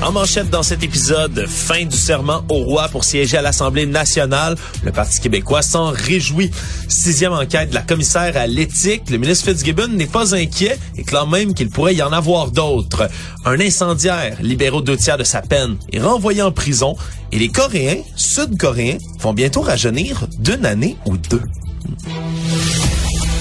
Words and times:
En 0.00 0.12
manchette 0.12 0.48
dans 0.48 0.62
cet 0.62 0.84
épisode, 0.84 1.46
fin 1.48 1.84
du 1.84 1.96
serment 1.96 2.44
au 2.48 2.62
roi 2.62 2.88
pour 2.88 3.04
siéger 3.04 3.36
à 3.36 3.42
l'Assemblée 3.42 3.84
nationale. 3.84 4.56
Le 4.84 4.92
Parti 4.92 5.20
québécois 5.20 5.60
s'en 5.60 5.90
réjouit. 5.90 6.50
Sixième 6.88 7.32
enquête 7.32 7.70
de 7.70 7.74
la 7.74 7.82
commissaire 7.82 8.36
à 8.36 8.46
l'éthique. 8.46 9.10
Le 9.10 9.18
ministre 9.18 9.46
Fitzgibbon 9.46 9.88
n'est 9.88 10.06
pas 10.06 10.34
inquiet 10.36 10.78
et 10.96 11.02
clame 11.02 11.30
même 11.30 11.52
qu'il 11.52 11.68
pourrait 11.68 11.96
y 11.96 12.02
en 12.02 12.12
avoir 12.12 12.52
d'autres. 12.52 13.08
Un 13.44 13.60
incendiaire, 13.60 14.36
libéré 14.40 14.80
deux 14.82 14.96
tiers 14.96 15.18
de 15.18 15.24
sa 15.24 15.42
peine, 15.42 15.76
est 15.92 16.00
renvoyé 16.00 16.42
en 16.42 16.52
prison. 16.52 16.96
Et 17.32 17.38
les 17.38 17.48
Coréens, 17.48 18.02
Sud-Coréens, 18.14 18.98
vont 19.20 19.32
bientôt 19.32 19.62
rajeunir 19.62 20.26
d'une 20.38 20.64
année 20.64 20.96
ou 21.06 21.16
deux. 21.16 21.42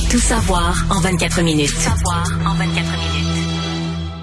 Tout 0.10 0.20
savoir 0.20 0.86
en 0.90 1.00
24 1.02 1.42
minutes. 1.42 1.70
Tout 1.70 1.82
savoir 1.82 2.24
en 2.46 2.56
24 2.56 2.76
minutes. 2.76 3.17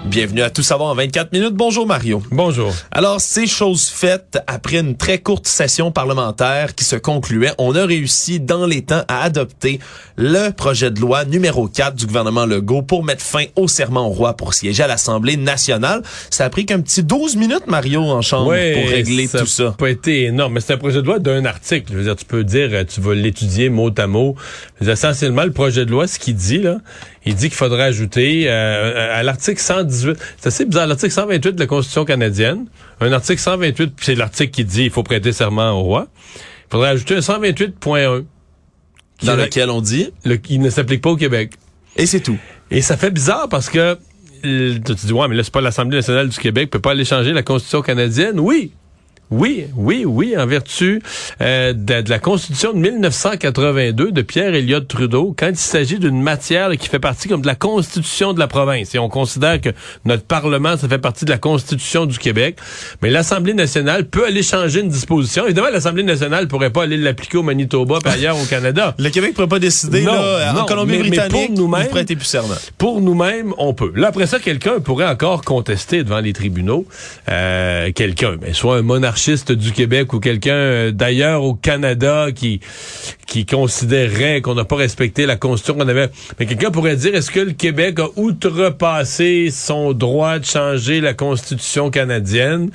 Bienvenue 0.05 0.43
à 0.43 0.51
Tout 0.51 0.61
savoir 0.61 0.91
en 0.91 0.95
24 0.95 1.33
minutes. 1.33 1.55
Bonjour 1.55 1.87
Mario. 1.87 2.21
Bonjour. 2.29 2.71
Alors, 2.91 3.19
ces 3.19 3.47
choses 3.47 3.87
faites 3.87 4.37
après 4.45 4.77
une 4.77 4.95
très 4.95 5.17
courte 5.17 5.47
session 5.47 5.91
parlementaire 5.91 6.75
qui 6.75 6.85
se 6.85 6.95
concluait, 6.95 7.51
on 7.57 7.75
a 7.75 7.85
réussi 7.85 8.39
dans 8.39 8.67
les 8.67 8.83
temps 8.83 9.03
à 9.07 9.23
adopter 9.23 9.79
le 10.15 10.51
projet 10.51 10.91
de 10.91 10.99
loi 10.99 11.25
numéro 11.25 11.67
4 11.67 11.95
du 11.95 12.05
gouvernement 12.05 12.45
Legault 12.45 12.83
pour 12.83 13.03
mettre 13.03 13.23
fin 13.23 13.45
au 13.55 13.67
serment 13.67 14.07
au 14.07 14.11
roi 14.11 14.37
pour 14.37 14.53
siéger 14.53 14.83
à 14.83 14.87
l'Assemblée 14.87 15.37
nationale. 15.37 16.03
Ça 16.29 16.45
a 16.45 16.49
pris 16.49 16.65
qu'un 16.67 16.81
petit 16.81 17.03
12 17.03 17.35
minutes, 17.35 17.67
Mario, 17.67 18.01
en 18.01 18.21
chambre 18.21 18.51
pour 18.51 18.89
régler 18.89 19.27
tout 19.27 19.45
ça. 19.47 19.65
Ça 19.69 19.75
pas 19.77 19.89
été 19.89 20.25
énorme, 20.25 20.53
mais 20.53 20.59
c'est 20.61 20.73
un 20.73 20.77
projet 20.77 21.01
de 21.01 21.07
loi 21.07 21.17
d'un 21.17 21.45
article. 21.45 21.91
Je 21.91 21.97
veux 21.97 22.03
dire, 22.03 22.15
tu 22.15 22.25
peux 22.25 22.43
dire, 22.43 22.85
tu 22.85 23.01
vas 23.01 23.15
l'étudier 23.15 23.69
mot 23.69 23.91
à 23.97 24.07
mot. 24.07 24.35
Essentiellement, 24.85 25.43
le 25.43 25.51
projet 25.51 25.85
de 25.85 25.91
loi, 25.91 26.07
ce 26.07 26.19
qu'il 26.19 26.35
dit, 26.35 26.59
là, 26.59 26.77
il 27.25 27.35
dit 27.35 27.47
qu'il 27.47 27.57
faudrait 27.57 27.83
ajouter 27.83 28.45
euh, 28.47 29.19
à 29.19 29.23
l'article 29.23 29.59
118, 29.59 30.17
c'est 30.37 30.47
assez 30.47 30.65
bizarre, 30.65 30.87
l'article 30.87 31.11
128 31.11 31.51
de 31.53 31.59
la 31.59 31.67
Constitution 31.67 32.05
canadienne, 32.05 32.65
un 33.01 33.11
article 33.11 33.39
128, 33.39 33.93
c'est 34.01 34.15
l'article 34.15 34.51
qui 34.51 34.65
dit 34.65 34.83
qu'il 34.83 34.91
faut 34.91 35.03
prêter 35.03 35.31
serment 35.31 35.71
au 35.71 35.81
roi. 35.81 36.07
Il 36.67 36.71
faudrait 36.71 36.89
ajouter 36.89 37.15
un 37.15 37.19
128.1. 37.19 38.25
Dans 39.23 39.35
lequel 39.37 39.69
on 39.69 39.79
dit? 39.81 40.11
le, 40.25 40.37
il 40.49 40.59
ne 40.59 40.69
s'applique 40.69 41.01
pas 41.01 41.11
au 41.11 41.15
Québec. 41.15 41.53
Et 41.95 42.05
c'est 42.05 42.19
tout. 42.19 42.37
Et 42.69 42.81
ça 42.81 42.97
fait 42.97 43.11
bizarre 43.11 43.47
parce 43.49 43.69
que 43.69 43.97
tu 44.41 44.79
dis 44.79 45.13
ouais 45.13 45.27
mais 45.27 45.35
là 45.35 45.43
c'est 45.43 45.53
pas 45.53 45.61
l'Assemblée 45.61 45.97
nationale 45.97 46.29
du 46.29 46.37
Québec 46.37 46.69
peut 46.69 46.79
pas 46.79 46.91
aller 46.91 47.05
changer 47.05 47.33
la 47.33 47.41
Constitution 47.41 47.81
canadienne. 47.81 48.39
Oui, 48.39 48.73
oui, 49.31 49.65
oui, 49.75 50.05
oui, 50.05 50.35
en 50.37 50.45
vertu 50.45 51.01
euh, 51.41 51.73
de, 51.73 52.01
de, 52.01 52.09
la 52.09 52.19
Constitution 52.19 52.73
de 52.73 52.77
1982 52.77 54.11
de 54.11 54.21
Pierre 54.21 54.53
Elliott 54.53 54.87
Trudeau, 54.87 55.35
quand 55.37 55.49
il 55.49 55.57
s'agit 55.57 55.97
d'une 55.97 56.21
matière 56.21 56.69
qui 56.77 56.87
fait 56.87 56.99
partie 56.99 57.27
comme 57.27 57.41
de 57.41 57.47
la 57.47 57.55
Constitution 57.55 58.33
de 58.33 58.39
la 58.39 58.47
province, 58.47 58.93
et 58.93 58.99
on 58.99 59.09
considère 59.09 59.59
que 59.59 59.69
notre 60.05 60.23
Parlement, 60.23 60.77
ça 60.77 60.87
fait 60.87 60.99
partie 60.99 61.25
de 61.25 61.31
la 61.31 61.39
Constitution 61.39 62.05
du 62.05 62.19
Québec, 62.19 62.57
mais 63.01 63.09
l'Assemblée 63.09 63.55
nationale 63.55 64.05
peut 64.05 64.25
aller 64.25 64.43
changer 64.43 64.81
une 64.81 64.89
disposition. 64.89 65.45
Évidemment, 65.45 65.69
l'Assemblée 65.71 66.03
nationale 66.03 66.47
pourrait 66.47 66.69
pas 66.69 66.83
aller 66.83 66.97
l'appliquer 66.97 67.37
au 67.37 67.43
Manitoba 67.43 67.97
et 68.05 68.09
ailleurs 68.09 68.37
au 68.37 68.45
Canada. 68.45 68.93
Le 68.99 69.09
Québec 69.09 69.33
pourrait 69.33 69.47
pas 69.47 69.59
décider, 69.59 70.03
non, 70.03 70.13
là, 70.13 70.53
non, 70.53 70.61
en 70.61 70.65
Colombie-Britannique, 70.65 71.31
pour 71.31 71.57
nous-mêmes. 71.57 71.87
Pour 72.77 73.01
nous-mêmes, 73.01 73.53
on 73.57 73.73
peut. 73.73 73.91
Là, 73.95 74.07
après 74.09 74.27
ça, 74.27 74.39
quelqu'un 74.39 74.79
pourrait 74.79 75.07
encore 75.07 75.41
contester 75.43 76.03
devant 76.03 76.19
les 76.19 76.33
tribunaux, 76.33 76.85
euh, 77.29 77.91
quelqu'un, 77.91 78.35
mais 78.41 78.53
soit 78.53 78.77
un 78.77 78.81
du 79.51 79.71
Québec 79.71 80.13
ou 80.13 80.19
quelqu'un 80.19 80.91
d'ailleurs 80.91 81.43
au 81.43 81.55
Canada 81.55 82.27
qui 82.33 82.59
qui 83.25 83.45
considérerait 83.45 84.41
qu'on 84.41 84.55
n'a 84.55 84.65
pas 84.65 84.75
respecté 84.75 85.25
la 85.25 85.35
constitution 85.35 85.75
qu'on 85.75 85.87
avait. 85.87 86.09
Mais 86.39 86.45
quelqu'un 86.45 86.71
pourrait 86.71 86.95
dire 86.95 87.15
est-ce 87.15 87.31
que 87.31 87.39
le 87.39 87.53
Québec 87.53 87.99
a 87.99 88.07
outrepassé 88.15 89.49
son 89.51 89.93
droit 89.93 90.39
de 90.39 90.45
changer 90.45 91.01
la 91.01 91.13
constitution 91.13 91.89
canadienne? 91.89 92.69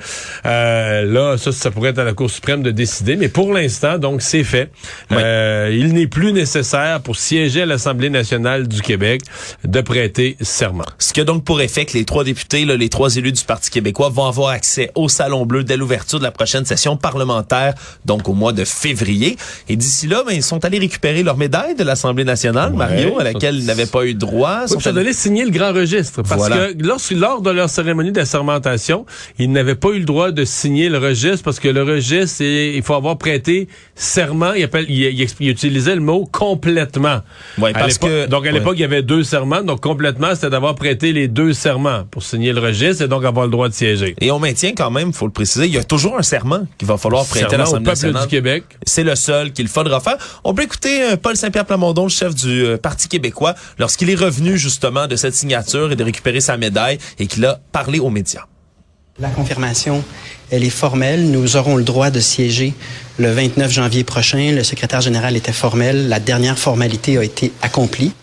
Euh, 0.45 1.01
Là, 1.03 1.37
ça, 1.37 1.51
ça 1.51 1.71
pourrait 1.71 1.89
être 1.89 1.99
à 1.99 2.03
la 2.03 2.13
Cour 2.13 2.29
suprême 2.29 2.63
de 2.63 2.71
décider. 2.71 3.15
Mais 3.15 3.29
pour 3.29 3.53
l'instant, 3.53 3.97
donc 3.97 4.21
c'est 4.21 4.43
fait. 4.43 4.71
Oui. 5.09 5.17
Euh, 5.19 5.69
il 5.71 5.93
n'est 5.93 6.07
plus 6.07 6.33
nécessaire 6.33 7.01
pour 7.01 7.15
siéger 7.15 7.63
à 7.63 7.65
l'Assemblée 7.65 8.09
nationale 8.09 8.67
du 8.67 8.81
Québec 8.81 9.21
de 9.63 9.81
prêter 9.81 10.37
serment. 10.41 10.85
Ce 10.99 11.13
qui 11.13 11.21
a 11.21 11.23
donc 11.23 11.43
pour 11.43 11.61
effet 11.61 11.85
que 11.85 11.97
les 11.97 12.05
trois 12.05 12.23
députés, 12.23 12.65
là, 12.65 12.75
les 12.75 12.89
trois 12.89 13.15
élus 13.15 13.31
du 13.31 13.43
Parti 13.43 13.69
québécois, 13.69 14.09
vont 14.09 14.25
avoir 14.25 14.49
accès 14.49 14.91
au 14.95 15.09
Salon 15.09 15.45
Bleu 15.45 15.63
dès 15.63 15.77
l'ouverture 15.77 16.19
de 16.19 16.23
la 16.23 16.31
prochaine 16.31 16.65
session 16.65 16.97
parlementaire, 16.97 17.73
donc 18.05 18.27
au 18.27 18.33
mois 18.33 18.53
de 18.53 18.65
février. 18.65 19.37
Et 19.69 19.75
d'ici 19.75 20.07
là, 20.07 20.23
ben, 20.25 20.40
ils 20.41 20.43
sont 20.43 20.63
allés 20.65 20.79
récupérer 20.79 21.23
leur 21.23 21.37
médaille 21.37 21.75
de 21.75 21.83
l'Assemblée 21.83 22.23
nationale, 22.23 22.71
Ouais. 22.71 22.77
Mario, 22.77 23.19
à 23.19 23.23
laquelle 23.23 23.55
ils 23.55 23.65
n'avaient 23.65 23.85
pas 23.85 24.05
eu 24.05 24.13
droit. 24.13 24.61
Oui, 24.69 24.81
Sont 24.81 24.87
allés- 24.97 25.13
signer 25.13 25.45
le 25.45 25.51
grand 25.51 25.71
registre. 25.71 26.21
Parce 26.23 26.35
Voilà. 26.35 26.73
que 26.73 26.83
lorsque, 26.83 27.11
lors 27.11 27.41
de 27.41 27.51
leur 27.51 27.69
cérémonie 27.69 28.11
d'assermentation, 28.11 29.05
ils 29.39 29.51
n'avaient 29.51 29.75
pas 29.75 29.89
eu 29.89 29.99
le 29.99 30.05
droit 30.05 30.31
de 30.31 30.43
signer 30.45 30.89
le 30.89 30.97
registre 30.97 31.43
parce 31.43 31.59
que 31.59 31.67
le 31.67 31.83
registre, 31.83 32.41
il 32.43 32.81
faut 32.83 32.93
avoir 32.95 33.17
prêté 33.17 33.67
serment. 33.95 34.53
Il, 34.53 34.63
appelle, 34.63 34.85
il, 34.89 34.99
il 35.03 35.21
expli- 35.23 35.37
il 35.41 35.49
utilisait 35.49 35.95
le 35.95 36.01
mot 36.01 36.25
complètement. 36.31 37.19
Ouais, 37.57 37.73
parce 37.73 37.97
que- 37.97 38.25
donc, 38.27 38.43
à 38.45 38.47
ouais. 38.47 38.53
l'époque, 38.53 38.75
il 38.77 38.81
y 38.81 38.85
avait 38.85 39.01
deux 39.03 39.23
serments. 39.23 39.61
Donc, 39.61 39.81
complètement, 39.81 40.33
c'était 40.33 40.49
d'avoir 40.49 40.75
prêté 40.75 41.13
les 41.13 41.27
deux 41.27 41.53
serments 41.53 42.03
pour 42.09 42.23
signer 42.23 42.53
le 42.53 42.59
registre 42.61 43.03
et 43.03 43.07
donc 43.07 43.23
avoir 43.25 43.45
le 43.45 43.51
droit 43.51 43.69
de 43.69 43.73
siéger. 43.73 44.15
Et 44.19 44.31
on 44.31 44.39
maintient 44.39 44.73
quand 44.75 44.91
même, 44.91 45.13
faut 45.13 45.25
le 45.27 45.31
préciser, 45.31 45.65
il 45.65 45.73
y 45.73 45.77
a 45.77 45.83
toujours 45.83 46.17
un 46.17 46.23
serment 46.23 46.65
qu'il 46.77 46.87
va 46.87 46.97
falloir 46.97 47.25
prêter 47.25 47.53
à 47.53 47.57
l'Assemblée 47.57 47.83
peuple 47.85 47.89
nationale. 47.97 48.21
du 48.23 48.27
Québec. 48.27 48.63
C'est 48.85 49.03
le 49.03 49.15
seul 49.15 49.51
qu'il 49.51 49.67
faudra 49.67 49.99
faire. 49.99 50.17
On 50.43 50.53
peut 50.53 50.63
écouter 50.63 51.03
euh, 51.03 51.17
Paul 51.17 51.35
Saint-Pierre 51.35 51.65
Plamondon, 51.65 52.09
chef 52.09 52.35
du 52.35 52.65
euh, 52.65 52.77
Parti 52.77 53.07
québécois, 53.07 53.55
lorsqu'il 53.79 54.09
est 54.09 54.15
revenu 54.15 54.57
justement 54.57 55.07
de 55.07 55.15
cette 55.15 55.35
signature 55.35 55.91
et 55.91 55.95
de 55.95 56.03
récupérer 56.03 56.41
sa 56.41 56.57
médaille 56.57 56.97
et 57.19 57.27
qu'il 57.27 57.45
a 57.45 57.59
parlé 57.71 57.99
aux 57.99 58.09
médias. 58.09 58.45
La 59.19 59.29
confirmation, 59.29 60.03
elle 60.49 60.63
est 60.63 60.69
formelle. 60.69 61.29
Nous 61.29 61.57
aurons 61.57 61.75
le 61.75 61.83
droit 61.83 62.09
de 62.09 62.19
siéger 62.19 62.73
le 63.19 63.31
29 63.31 63.71
janvier 63.71 64.03
prochain. 64.03 64.51
Le 64.53 64.63
secrétaire 64.63 65.01
général 65.01 65.35
était 65.35 65.51
formel. 65.51 66.07
La 66.07 66.19
dernière 66.19 66.57
formalité 66.57 67.17
a 67.17 67.23
été 67.23 67.51
accomplie. 67.61 68.13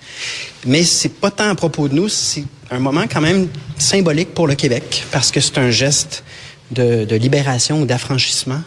Mais 0.67 0.83
c'est 0.83 1.11
pas 1.11 1.31
tant 1.31 1.49
à 1.49 1.55
propos 1.55 1.89
de 1.89 1.95
nous, 1.95 2.09
c'est 2.09 2.45
un 2.71 2.81
moment 2.81 3.05
quand 3.11 3.21
même 3.21 3.49
symbolique 3.79 4.35
pour 4.35 4.47
le 4.47 4.55
Québec 4.55 5.05
parce 5.13 5.31
que 5.31 5.41
c'est 5.41 5.59
un 5.59 5.71
geste 5.71 6.25
de, 6.71 7.05
de 7.05 7.17
libération 7.17 7.81
ou 7.83 7.87
d'affranchissement 7.87 8.61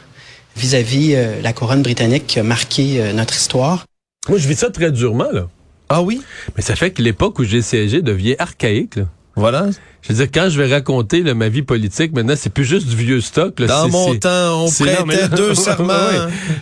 vis-à-vis 0.55 1.15
euh, 1.15 1.41
la 1.41 1.53
couronne 1.53 1.81
britannique 1.81 2.27
qui 2.27 2.39
a 2.39 2.43
marqué 2.43 3.01
euh, 3.01 3.13
notre 3.13 3.35
histoire. 3.35 3.85
Moi, 4.29 4.37
je 4.37 4.47
vis 4.47 4.55
ça 4.55 4.69
très 4.69 4.91
durement, 4.91 5.31
là. 5.31 5.47
Ah 5.89 6.01
oui? 6.01 6.21
Mais 6.55 6.61
ça 6.61 6.75
fait 6.75 6.91
que 6.91 7.01
l'époque 7.01 7.39
où 7.39 7.43
j'ai 7.43 7.61
siégé 7.61 8.01
devient 8.01 8.35
archaïque, 8.39 8.95
là. 8.95 9.07
Voilà. 9.35 9.67
Je 10.01 10.09
veux 10.09 10.15
dire, 10.15 10.27
quand 10.33 10.49
je 10.49 10.59
vais 10.61 10.67
raconter 10.73 11.21
là, 11.21 11.33
ma 11.33 11.47
vie 11.47 11.61
politique, 11.61 12.11
maintenant, 12.13 12.33
c'est 12.35 12.51
plus 12.51 12.65
juste 12.65 12.87
du 12.87 12.95
vieux 12.97 13.21
stock. 13.21 13.59
Là, 13.59 13.67
Dans 13.67 13.87
mon 13.89 14.15
temps, 14.15 14.65
on 14.65 14.69
prêtait 14.71 15.05
là- 15.21 15.27
deux 15.29 15.53
serments. 15.55 15.93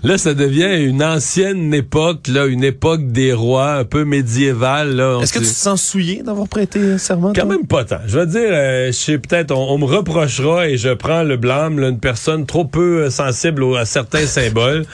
Là, 0.03 0.17
ça 0.17 0.33
devient 0.33 0.75
une 0.85 1.01
ancienne 1.03 1.73
époque, 1.73 2.27
là, 2.27 2.45
une 2.45 2.63
époque 2.63 3.07
des 3.11 3.33
rois, 3.33 3.73
un 3.75 3.85
peu 3.85 4.03
médiévale. 4.05 4.99
Est-ce 5.21 5.33
que 5.33 5.39
tu 5.39 5.45
te 5.45 5.49
sens 5.49 5.81
souillé 5.81 6.21
d'avoir 6.21 6.47
prêté 6.47 6.79
un 6.79 6.97
serment? 6.97 7.29
Quand 7.33 7.41
toi? 7.41 7.45
même 7.57 7.65
pas 7.65 7.85
tant. 7.85 7.99
Je 8.05 8.19
veux 8.19 8.25
dire, 8.27 8.49
euh, 8.51 8.87
je 8.87 8.91
sais 8.91 9.17
peut-être, 9.17 9.51
on, 9.51 9.71
on 9.73 9.77
me 9.79 9.85
reprochera 9.85 10.67
et 10.67 10.77
je 10.77 10.89
prends 10.89 11.23
le 11.23 11.37
blâme, 11.37 11.79
là, 11.79 11.89
une 11.89 11.99
personne 11.99 12.45
trop 12.45 12.65
peu 12.65 13.03
euh, 13.05 13.09
sensible 13.09 13.63
à 13.77 13.85
certains 13.85 14.27
symboles. 14.27 14.85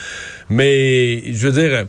Mais 0.50 1.34
je 1.34 1.48
veux 1.48 1.52
dire, 1.62 1.72
euh, 1.74 1.84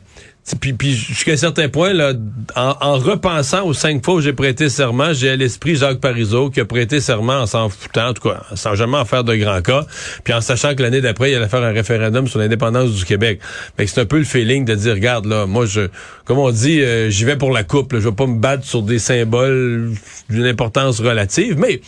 puis, 0.54 0.72
puis 0.74 0.94
jusqu'à 0.94 1.32
un 1.32 1.36
certain 1.36 1.68
point, 1.68 1.92
là, 1.92 2.12
en, 2.54 2.76
en 2.80 2.98
repensant 2.98 3.66
aux 3.66 3.74
cinq 3.74 4.04
fois 4.04 4.14
où 4.14 4.20
j'ai 4.20 4.32
prêté 4.32 4.68
serment, 4.68 5.12
j'ai 5.12 5.30
à 5.30 5.36
l'esprit 5.36 5.74
Jacques 5.74 5.98
Parizeau 5.98 6.50
qui 6.50 6.60
a 6.60 6.64
prêté 6.64 7.00
serment 7.00 7.40
en 7.40 7.46
s'en 7.46 7.68
foutant, 7.68 8.10
en 8.10 8.14
tout 8.14 8.28
cas, 8.28 8.42
sans 8.54 8.76
jamais 8.76 8.96
en 8.96 9.04
faire 9.04 9.24
de 9.24 9.34
grands 9.34 9.60
cas, 9.60 9.84
puis 10.22 10.32
en 10.32 10.40
sachant 10.40 10.76
que 10.76 10.82
l'année 10.82 11.00
d'après, 11.00 11.32
il 11.32 11.34
allait 11.34 11.48
faire 11.48 11.64
un 11.64 11.72
référendum 11.72 12.28
sur 12.28 12.38
l'indépendance 12.38 12.92
du 12.92 13.04
Québec. 13.04 13.40
Que 13.76 13.86
c'est 13.86 14.00
un 14.00 14.06
peu 14.06 14.18
le 14.18 14.24
feeling 14.24 14.64
de 14.64 14.76
dire, 14.76 14.94
regarde, 14.94 15.26
là, 15.26 15.46
moi, 15.46 15.66
je, 15.66 15.88
comme 16.24 16.38
on 16.38 16.50
dit, 16.52 16.80
euh, 16.80 17.10
j'y 17.10 17.24
vais 17.24 17.36
pour 17.36 17.50
la 17.50 17.64
coupe, 17.64 17.92
là, 17.92 17.98
je 17.98 18.08
vais 18.08 18.14
pas 18.14 18.26
me 18.26 18.38
battre 18.38 18.64
sur 18.64 18.82
des 18.82 19.00
symboles 19.00 19.92
d'une 20.30 20.46
importance 20.46 21.00
relative, 21.00 21.58
mais 21.58 21.80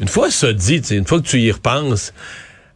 une 0.00 0.08
fois 0.08 0.30
ça 0.30 0.52
dit, 0.54 0.78
une 0.90 1.06
fois 1.06 1.20
que 1.20 1.26
tu 1.26 1.40
y 1.40 1.52
repenses, 1.52 2.14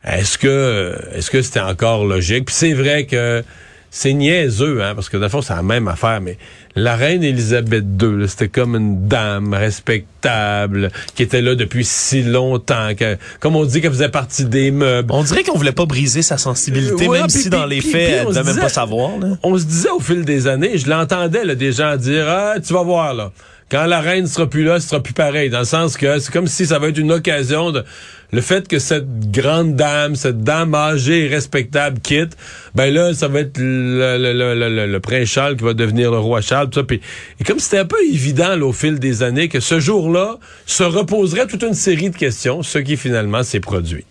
est-ce 0.05 0.37
que 0.37 0.95
est-ce 1.15 1.31
que 1.31 1.43
c'était 1.43 1.61
encore 1.61 2.05
logique? 2.05 2.45
Puis 2.45 2.55
c'est 2.55 2.75
vrai 2.75 3.07
que 3.07 3.43
c'est 3.91 4.13
niaiseux, 4.13 4.83
hein, 4.83 4.95
parce 4.95 5.09
que 5.09 5.17
dans 5.17 5.25
le 5.25 5.29
fond, 5.29 5.43
c'est 5.43 5.55
la 5.55 5.63
même 5.63 5.89
affaire, 5.89 6.21
mais 6.21 6.37
la 6.75 6.97
reine 6.97 7.23
Élisabeth 7.23 7.85
II, 8.03 8.29
c'était 8.29 8.49
comme 8.49 8.77
une 8.77 9.09
dame 9.09 9.55
respectable, 9.55 10.91
qui 11.15 11.23
était 11.23 11.41
là 11.41 11.55
depuis 11.55 11.85
si 11.85 12.23
longtemps, 12.23 12.95
que, 12.95 13.17
comme 13.41 13.57
on 13.57 13.65
dit 13.65 13.81
qu'elle 13.81 13.93
faisait 13.93 14.09
partie 14.09 14.45
des 14.45 14.71
meubles. 14.71 15.11
On 15.13 15.23
dirait 15.23 15.43
qu'on 15.43 15.57
voulait 15.57 15.73
pas 15.73 15.87
briser 15.87 16.23
sa 16.23 16.37
sensibilité, 16.39 17.09
Ouais, 17.09 17.19
même 17.21 17.29
puis- 17.29 17.43
si 17.43 17.51
dans 17.51 17.67
les 17.67 17.79
puis- 17.79 17.91
faits, 17.91 18.27
elle 18.29 18.35
se 18.35 18.41
même 18.41 18.59
pas 18.59 18.69
savoir. 18.69 19.19
Là. 19.19 19.39
On 19.43 19.57
se 19.59 19.65
disait 19.65 19.91
au 19.91 20.01
fil 20.01 20.25
des 20.25 20.47
années, 20.47 20.77
je 20.79 20.89
l'entendais, 20.89 21.45
là, 21.45 21.55
des 21.55 21.73
gens 21.73 21.97
dire, 21.97 22.27
ah, 22.29 22.55
tu 22.65 22.73
vas 22.73 22.83
voir, 22.83 23.15
là. 23.15 23.33
Quand 23.69 23.87
la 23.87 24.01
reine 24.01 24.29
sera 24.29 24.49
plus 24.49 24.63
là, 24.63 24.79
ce 24.79 24.89
sera 24.89 25.03
plus 25.03 25.13
pareil. 25.13 25.51
Dans 25.51 25.59
le 25.59 25.65
sens 25.65 25.97
que 25.97 26.21
c'est 26.21 26.33
comme 26.33 26.47
si 26.47 26.67
ça 26.67 26.79
va 26.79 26.89
être 26.89 26.99
une 26.99 27.11
occasion 27.11 27.73
de, 27.73 27.83
le 28.31 28.41
fait 28.41 28.69
que 28.69 28.79
cette 28.79 29.33
grande 29.33 29.75
dame, 29.75 30.15
cette 30.15 30.43
dame 30.43 30.75
âgée 30.75 31.25
et 31.25 31.29
respectable 31.29 31.99
quitte, 32.01 32.37
ben 32.77 32.95
là, 32.95 33.13
ça 33.13 33.27
va 33.27 33.41
être 33.41 33.59
le, 33.59 34.99
prince 34.99 35.29
Charles 35.29 35.57
qui 35.57 35.65
va 35.65 35.75
devenir 35.75 36.13
le 36.13 36.19
roi 36.19 36.41
Charles. 36.43 36.71
Puis, 36.87 37.01
et 37.41 37.45
comme 37.45 37.59
c'était 37.59 37.79
un 37.79 37.87
peu 37.87 38.01
évident, 38.09 38.61
au 38.61 38.73
fil 38.73 39.01
des 39.01 39.25
années, 39.25 39.49
que 39.49 39.59
ce 39.59 39.81
jour-là 39.81 40.39
se 40.65 40.85
reposerait 40.85 41.49
toute 41.49 41.65
une 41.65 41.75
série 41.75 42.11
de 42.11 42.17
questions, 42.17 42.63
ce 42.63 42.79
qui 42.79 42.97
finalement 42.97 43.43
s'est 43.43 43.61
produit. 43.61 44.05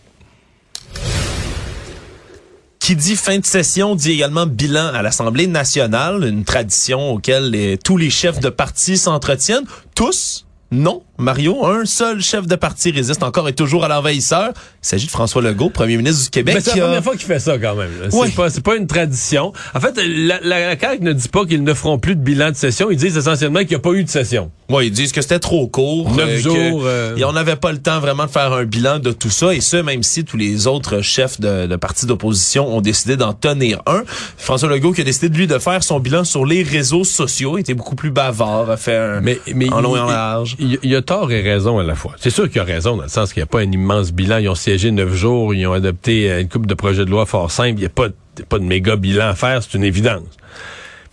Qui 2.86 2.96
dit 2.96 3.16
fin 3.16 3.40
de 3.40 3.46
session 3.48 3.96
dit 3.96 4.12
également 4.12 4.46
bilan 4.46 4.94
à 4.94 5.02
l'Assemblée 5.02 5.48
nationale, 5.48 6.24
une 6.24 6.44
tradition 6.44 7.14
auquel 7.14 7.80
tous 7.84 7.98
les 7.98 8.12
chefs 8.12 8.40
de 8.40 8.50
parti 8.50 9.00
s'entretiennent. 9.00 9.66
Tous? 9.96 10.46
Non, 10.70 11.02
Mario, 11.18 11.66
un 11.66 11.86
seul 11.86 12.22
chef 12.22 12.46
de 12.48 12.56
parti 12.56 12.92
résiste 12.92 13.24
encore 13.24 13.48
et 13.48 13.54
toujours 13.54 13.86
à 13.86 13.88
l'envahisseur. 13.88 14.50
Il 14.50 14.88
s'agit 14.88 15.06
de 15.06 15.12
François 15.12 15.42
Legault, 15.42 15.70
premier 15.70 15.96
ministre 15.98 16.24
du 16.26 16.30
Québec. 16.30 16.56
Mais 16.56 16.62
c'est 16.62 16.76
la 16.78 16.84
a- 16.84 16.88
première 16.88 17.04
fois 17.04 17.16
qu'il 17.16 17.26
fait 17.26 17.40
ça 17.40 17.58
quand 17.58 17.76
même. 17.76 17.90
là. 18.02 18.08
C'est 18.10 18.18
Oui. 18.18 18.30
pas, 18.32 18.50
c'est 18.50 18.64
pas 18.64 18.76
une 18.76 18.88
tradition. 18.88 19.54
En 19.74 19.80
fait, 19.80 19.94
la, 19.98 20.40
la, 20.44 20.60
la 20.60 20.80
CAQ 20.80 21.04
ne 21.04 21.14
dit 21.14 21.30
pas 21.30 21.46
qu'ils 21.46 21.64
ne 21.64 21.74
feront 21.74 22.00
plus 22.00 22.16
de 22.16 22.22
bilan 22.22 22.52
de 22.52 22.56
session. 22.56 22.92
Ils 22.92 22.98
disent 22.98 23.18
essentiellement 23.18 23.60
qu'il 23.60 23.70
n'y 23.70 23.76
a 23.76 23.80
pas 23.80 23.92
eu 23.94 24.04
de 24.04 24.10
session. 24.10 24.52
Ouais, 24.68 24.88
ils 24.88 24.92
disent 24.92 25.12
que 25.12 25.22
c'était 25.22 25.40
trop 25.40 25.68
court. 25.68 26.12
Neuf 26.16 26.28
euh, 26.28 26.38
jours, 26.40 26.82
euh. 26.86 27.16
Et 27.16 27.24
on 27.24 27.32
n'avait 27.34 27.56
pas 27.56 27.72
le 27.72 27.78
temps 27.78 28.00
vraiment 28.00 28.26
de 28.26 28.32
faire 28.32 28.52
un 28.52 28.66
bilan 28.66 29.00
de 29.00 29.12
tout 29.12 29.30
ça. 29.30 29.54
Et 29.54 29.62
ce, 29.62 29.78
même 29.78 30.02
si 30.04 30.26
tous 30.26 30.38
les 30.38 30.66
autres 30.68 31.02
chefs 31.02 31.40
de, 31.40 31.68
de 31.68 31.76
partis 31.76 32.08
d'opposition 32.08 32.76
ont 32.76 32.82
décidé 32.82 33.16
d'en 33.16 33.34
tenir 33.34 33.82
un. 33.86 34.04
François 34.38 34.68
Legault 34.70 34.92
qui 34.92 35.02
a 35.02 35.04
décidé 35.04 35.30
de 35.30 35.38
lui 35.38 35.48
de 35.48 35.60
faire 35.60 35.84
son 35.84 36.00
bilan 36.00 36.24
sur 36.24 36.46
les 36.46 36.64
réseaux 36.64 37.04
sociaux. 37.04 37.58
Il 37.58 37.62
était 37.62 37.74
beaucoup 37.76 37.96
plus 37.96 38.10
bavard, 38.12 38.70
a 38.72 38.78
fait 38.78 38.98
un, 38.98 39.22
Mais, 39.22 39.40
mais 39.54 39.72
en 39.72 39.82
long 39.82 39.96
et 39.96 40.00
en 40.00 40.08
large. 40.08 40.56
Il, 40.58 40.80
il 40.82 40.96
a 40.96 41.02
tort 41.06 41.32
et 41.32 41.42
raison 41.42 41.80
à 41.80 41.84
la 41.84 41.96
fois. 41.96 42.14
C'est 42.20 42.30
sûr 42.30 42.50
qu'il 42.50 42.60
a 42.60 42.64
raison 42.64 42.98
dans 42.98 43.04
le 43.04 43.10
sens 43.10 43.32
qu'il 43.34 43.40
n'y 43.42 43.46
a 43.46 43.48
pas 43.48 43.60
un 43.60 43.72
immense 43.72 44.12
bilan. 44.12 44.38
Ils 44.40 44.50
ont 44.50 44.56
siégé 44.56 44.92
neuf 44.92 45.14
jours, 45.14 45.54
ils 45.54 45.66
ont 45.68 45.74
adopté 45.74 46.30
euh, 46.32 46.42
une 46.42 46.50
coupe 46.50 46.66
de 46.66 46.74
projets 46.74 47.06
de 47.06 47.10
loi 47.10 47.26
fort 47.26 47.52
simple. 47.52 47.78
Il 47.78 47.82
n'y 47.82 47.86
a 47.86 47.90
pas, 47.90 48.10
de- 48.10 48.44
pas 48.50 48.60
de 48.60 48.64
méga 48.66 48.96
bilan 48.96 49.28
à 49.30 49.36
faire, 49.36 49.62
c'est 49.64 49.76
une 49.78 49.84
évidence. 49.84 50.24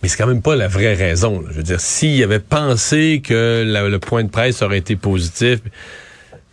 Mais 0.01 0.09
c'est 0.09 0.17
quand 0.17 0.27
même 0.27 0.41
pas 0.41 0.55
la 0.57 0.67
vraie 0.67 0.95
raison. 0.95 1.39
là. 1.41 1.47
Je 1.51 1.57
veux 1.57 1.63
dire, 1.63 1.79
s'il 1.79 2.21
avait 2.23 2.39
pensé 2.39 3.21
que 3.25 3.63
la- 3.65 3.87
le 3.87 3.99
point 3.99 4.23
de 4.23 4.29
presse 4.29 4.61
aurait 4.61 4.79
été 4.79 4.95
positif, 4.97 5.59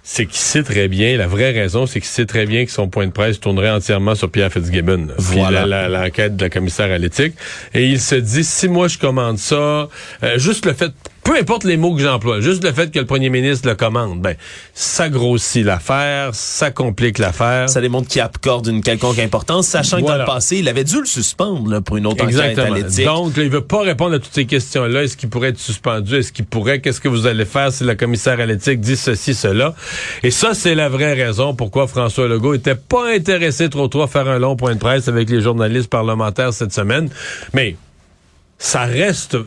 c'est 0.03 0.25
qu'il 0.27 0.37
sait 0.37 0.63
très 0.63 0.89
bien, 0.89 1.17
la 1.17 1.27
vraie 1.27 1.53
raison, 1.53 1.87
c'est 1.87 2.01
qu'il 2.01 2.09
sait 2.09 2.25
très 2.27 2.47
bien 2.47 2.65
que 2.65 2.71
son 2.73 2.89
point 2.89 3.07
de 3.07 3.13
presse 3.13 3.39
tournerait 3.39 3.71
entièrement 3.71 4.15
sur 4.15 4.31
Pierre 4.31 4.51
Fitzgibbon. 4.53 5.09
Voilà. 5.19 5.89
L'enquête 5.89 6.37
de 6.37 6.43
la 6.45 6.51
commissaire 6.51 6.91
à 6.91 6.99
l'éthique. 6.99 7.35
Et 7.75 7.87
il 7.87 8.01
se 8.01 8.15
dit, 8.17 8.43
si 8.43 8.67
moi 8.69 8.89
je 8.89 8.99
commande 8.99 9.39
ça, 9.39 9.89
euh, 10.23 10.39
juste 10.39 10.65
le 10.67 10.73
fait, 10.73 10.91
peu 11.31 11.38
importe 11.38 11.62
les 11.62 11.77
mots 11.77 11.94
que 11.94 12.03
j'emploie, 12.03 12.41
juste 12.41 12.65
le 12.65 12.73
fait 12.73 12.91
que 12.91 12.99
le 12.99 13.06
premier 13.06 13.31
ministre 13.31 13.69
le 13.69 13.77
commande, 13.77 14.21
ben, 14.21 14.35
ça 14.75 15.09
grossit 15.09 15.65
l'affaire, 15.65 16.35
ça 16.35 16.73
complique 16.73 17.19
l'affaire. 17.19 17.69
Ça 17.71 17.81
démontre 17.81 18.09
qu'il 18.09 18.21
accorde 18.21 18.67
une 18.67 18.82
quelconque 18.82 19.21
importance, 19.21 19.69
sachant 19.69 19.99
que 19.99 20.03
Voilà. 20.03 20.25
dans 20.25 20.25
le 20.25 20.35
passé, 20.35 20.56
il 20.56 20.69
avait 20.69 20.82
dû 20.82 20.99
le 20.99 21.06
suspendre 21.06 21.71
là, 21.71 21.81
pour 21.81 21.99
une 21.99 22.09
autre 22.09 22.25
Exactement. 22.25 22.73
enquête 22.73 22.82
à 22.82 22.85
l'éthique. 22.85 23.05
Donc, 23.05 23.37
là, 23.37 23.44
il 23.44 23.49
veut 23.49 23.61
pas 23.61 23.82
répondre 23.82 24.17
à 24.17 24.19
toutes 24.19 24.35
ces 24.35 24.44
questions-là. 24.44 25.05
Est-ce 25.05 25.17
qu'il 25.17 25.29
pourrait 25.29 25.50
être 25.50 25.61
suspendu? 25.61 26.17
Est-ce 26.17 26.32
qu'il 26.32 26.47
pourrait? 26.47 26.81
Qu'est-ce 26.81 27.00
que 27.00 27.09
vous 27.09 27.29
allez 27.29 27.44
faire 27.44 27.71
si 27.73 27.85
la 27.85 27.94
commissaire 27.94 28.41
à 28.41 28.47
l'éthique 28.47 28.81
dit 28.81 28.97
ceci, 28.97 29.32
cela? 29.35 29.77
Et 30.25 30.32
ça, 30.32 30.53
c'est 30.53 30.75
la 30.75 30.88
vraie 30.88 31.12
raison 31.15 31.55
pourquoi 31.55 31.87
François 31.87 32.27
Legault 32.27 32.55
était 32.55 32.75
pas 32.75 33.09
intéressé 33.15 33.69
trop 33.69 33.87
trop 33.87 34.03
à 34.03 34.09
faire 34.09 34.29
un 34.29 34.41
long 34.41 34.56
point 34.56 34.75
de 34.75 34.81
presse 34.81 35.06
avec 35.06 35.31
les 35.31 35.41
journalistes 35.41 35.91
parlementaires 35.91 36.53
cette 36.53 36.73
semaine. 36.73 37.09
Mais, 37.55 37.77
ça 38.62 38.85
reste, 38.85 39.39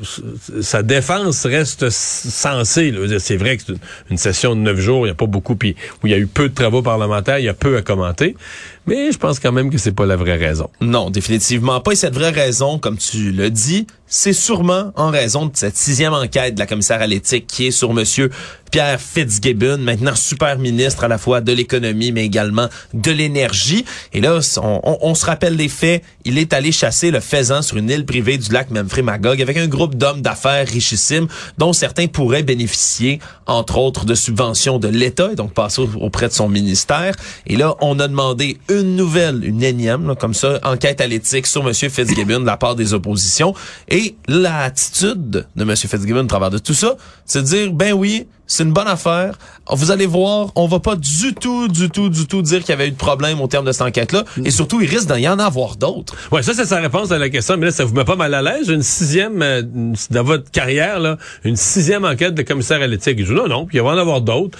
sa 0.61 0.81
défense 0.81 1.45
reste 1.45 1.91
sensée. 1.91 2.91
C'est 3.19 3.37
vrai 3.37 3.57
que 3.57 3.63
c'est 3.67 3.75
une 4.09 4.17
session 4.17 4.55
de 4.55 4.61
neuf 4.61 4.79
jours, 4.79 5.05
il 5.05 5.09
n'y 5.09 5.11
a 5.11 5.15
pas 5.15 5.27
beaucoup, 5.27 5.55
puis 5.55 5.75
où 6.03 6.07
il 6.07 6.09
y 6.09 6.15
a 6.15 6.17
eu 6.17 6.25
peu 6.25 6.49
de 6.49 6.53
travaux 6.55 6.81
parlementaires, 6.81 7.37
il 7.37 7.45
y 7.45 7.49
a 7.49 7.53
peu 7.53 7.77
à 7.77 7.83
commenter. 7.83 8.35
Mais 8.85 9.11
je 9.11 9.17
pense 9.17 9.39
quand 9.39 9.51
même 9.51 9.69
que 9.69 9.77
c'est 9.77 9.93
pas 9.93 10.05
la 10.05 10.15
vraie 10.15 10.35
raison. 10.37 10.69
Non, 10.81 11.09
définitivement 11.09 11.79
pas. 11.79 11.91
Et 11.91 11.95
cette 11.95 12.13
vraie 12.13 12.31
raison, 12.31 12.79
comme 12.79 12.97
tu 12.97 13.31
le 13.31 13.49
dis, 13.49 13.87
c'est 14.07 14.33
sûrement 14.33 14.91
en 14.95 15.09
raison 15.09 15.45
de 15.45 15.51
cette 15.55 15.77
sixième 15.77 16.13
enquête 16.13 16.55
de 16.55 16.59
la 16.59 16.65
commissaire 16.67 17.01
à 17.01 17.07
l'éthique 17.07 17.47
qui 17.47 17.67
est 17.67 17.71
sur 17.71 17.93
Monsieur 17.93 18.29
Pierre 18.71 18.99
Fitzgibbon, 18.99 19.77
maintenant 19.77 20.15
super 20.15 20.57
ministre 20.57 21.03
à 21.03 21.07
la 21.07 21.19
fois 21.19 21.41
de 21.41 21.51
l'économie, 21.53 22.11
mais 22.11 22.25
également 22.25 22.67
de 22.93 23.11
l'énergie. 23.11 23.85
Et 24.13 24.21
là, 24.21 24.39
on, 24.57 25.13
se 25.15 25.25
rappelle 25.25 25.55
des 25.57 25.69
faits. 25.69 26.03
Il 26.25 26.37
est 26.39 26.53
allé 26.53 26.71
chasser 26.71 27.11
le 27.11 27.19
faisan 27.19 27.61
sur 27.61 27.77
une 27.77 27.89
île 27.89 28.05
privée 28.05 28.37
du 28.39 28.51
lac 28.51 28.71
Memphremagog 28.71 29.41
avec 29.41 29.57
un 29.57 29.67
groupe 29.67 29.93
d'hommes 29.95 30.21
d'affaires 30.21 30.67
richissimes 30.67 31.27
dont 31.59 31.71
certains 31.71 32.07
pourraient 32.07 32.41
bénéficier, 32.43 33.19
entre 33.45 33.77
autres, 33.77 34.05
de 34.05 34.15
subventions 34.15 34.79
de 34.79 34.87
l'État 34.87 35.29
et 35.31 35.35
donc 35.35 35.53
passer 35.53 35.81
au- 35.81 35.89
auprès 36.01 36.27
de 36.27 36.33
son 36.33 36.49
ministère. 36.49 37.13
Et 37.45 37.55
là, 37.55 37.75
on 37.79 37.99
a 37.99 38.07
demandé 38.07 38.57
nouvelle, 38.81 39.43
une 39.45 39.61
énième, 39.63 40.07
là, 40.07 40.15
comme 40.15 40.33
ça, 40.33 40.59
enquête 40.63 40.99
à 41.01 41.07
l'éthique 41.07 41.45
sur 41.47 41.61
M. 41.67 41.73
Fitzgibbon 41.73 42.39
de 42.39 42.45
la 42.45 42.57
part 42.57 42.75
des 42.75 42.93
oppositions. 42.93 43.53
Et 43.89 44.15
l'attitude 44.27 45.45
de 45.55 45.61
M. 45.63 45.75
Fitzgibbon 45.75 46.23
à 46.23 46.27
travers 46.27 46.49
de 46.49 46.57
tout 46.57 46.73
ça, 46.73 46.95
c'est 47.25 47.41
de 47.41 47.45
dire, 47.47 47.71
ben 47.73 47.93
oui, 47.93 48.27
c'est 48.45 48.63
une 48.63 48.73
bonne 48.73 48.87
affaire. 48.87 49.37
Vous 49.71 49.91
allez 49.91 50.05
voir, 50.05 50.51
on 50.55 50.67
va 50.67 50.79
pas 50.79 50.95
du 50.95 51.33
tout, 51.33 51.67
du 51.69 51.89
tout, 51.89 52.09
du 52.09 52.27
tout 52.27 52.41
dire 52.41 52.59
qu'il 52.59 52.69
y 52.69 52.73
avait 52.73 52.87
eu 52.89 52.91
de 52.91 52.95
problème 52.97 53.39
au 53.41 53.47
terme 53.47 53.65
de 53.65 53.71
cette 53.71 53.81
enquête-là. 53.83 54.25
Et 54.43 54.51
surtout, 54.51 54.81
il 54.81 54.89
risque 54.89 55.11
d'y 55.13 55.27
en 55.27 55.39
avoir 55.39 55.75
d'autres. 55.77 56.13
Ouais, 56.31 56.43
ça 56.43 56.53
c'est 56.53 56.65
sa 56.65 56.79
réponse 56.79 57.11
à 57.11 57.17
la 57.17 57.29
question, 57.29 57.55
mais 57.57 57.67
là 57.67 57.71
ça 57.71 57.85
vous 57.85 57.93
met 57.95 58.03
pas 58.03 58.17
mal 58.17 58.33
à 58.33 58.41
l'aise. 58.41 58.67
Une 58.69 58.83
sixième 58.83 59.41
euh, 59.41 59.61
une- 59.61 59.95
dans 60.11 60.23
votre 60.23 60.51
carrière 60.51 60.99
là, 60.99 61.17
une 61.45 61.55
sixième 61.55 62.03
enquête 62.05 62.35
de 62.35 62.41
commissaire 62.43 62.81
à 62.81 62.87
l'éthique. 62.87 63.15
Il 63.17 63.25
dit 63.25 63.31
non 63.33 63.47
non, 63.47 63.67
il 63.71 63.81
va 63.81 63.89
en 63.91 63.97
avoir 63.97 64.21
d'autres. 64.21 64.57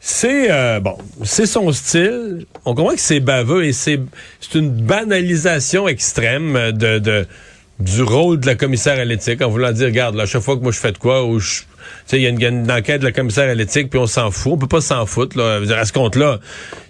C'est 0.00 0.50
euh, 0.50 0.80
bon, 0.80 0.96
c'est 1.24 1.46
son 1.46 1.70
style. 1.72 2.46
On 2.64 2.74
comprend 2.74 2.94
que 2.94 3.00
c'est 3.00 3.20
baveux 3.20 3.64
et 3.64 3.72
c'est 3.72 4.00
c'est 4.40 4.58
une 4.58 4.70
banalisation 4.70 5.88
extrême 5.88 6.72
de, 6.72 6.98
de 6.98 7.26
du 7.78 8.02
rôle 8.02 8.40
de 8.40 8.46
la 8.46 8.54
commissaire 8.54 8.98
à 8.98 9.04
l'éthique 9.04 9.42
en 9.42 9.48
voulant 9.48 9.72
dire 9.72 9.86
regarde, 9.86 10.14
là, 10.14 10.26
chaque 10.26 10.42
fois 10.42 10.56
que 10.56 10.62
moi 10.62 10.72
je 10.72 10.78
fais 10.78 10.92
de 10.92 10.98
quoi 10.98 11.24
ou 11.24 11.38
je 11.38 11.62
il 12.12 12.22
y 12.22 12.26
a 12.26 12.48
une, 12.48 12.70
enquête 12.70 13.00
de 13.00 13.06
la 13.06 13.12
commissaire 13.12 13.48
à 13.48 13.54
l'éthique, 13.54 13.90
puis 13.90 13.98
on 13.98 14.06
s'en 14.06 14.30
fout. 14.30 14.52
On 14.52 14.58
peut 14.58 14.66
pas 14.66 14.80
s'en 14.80 15.06
foutre. 15.06 15.36
Là. 15.38 15.60
À 15.76 15.84
ce 15.84 15.92
compte-là, 15.92 16.40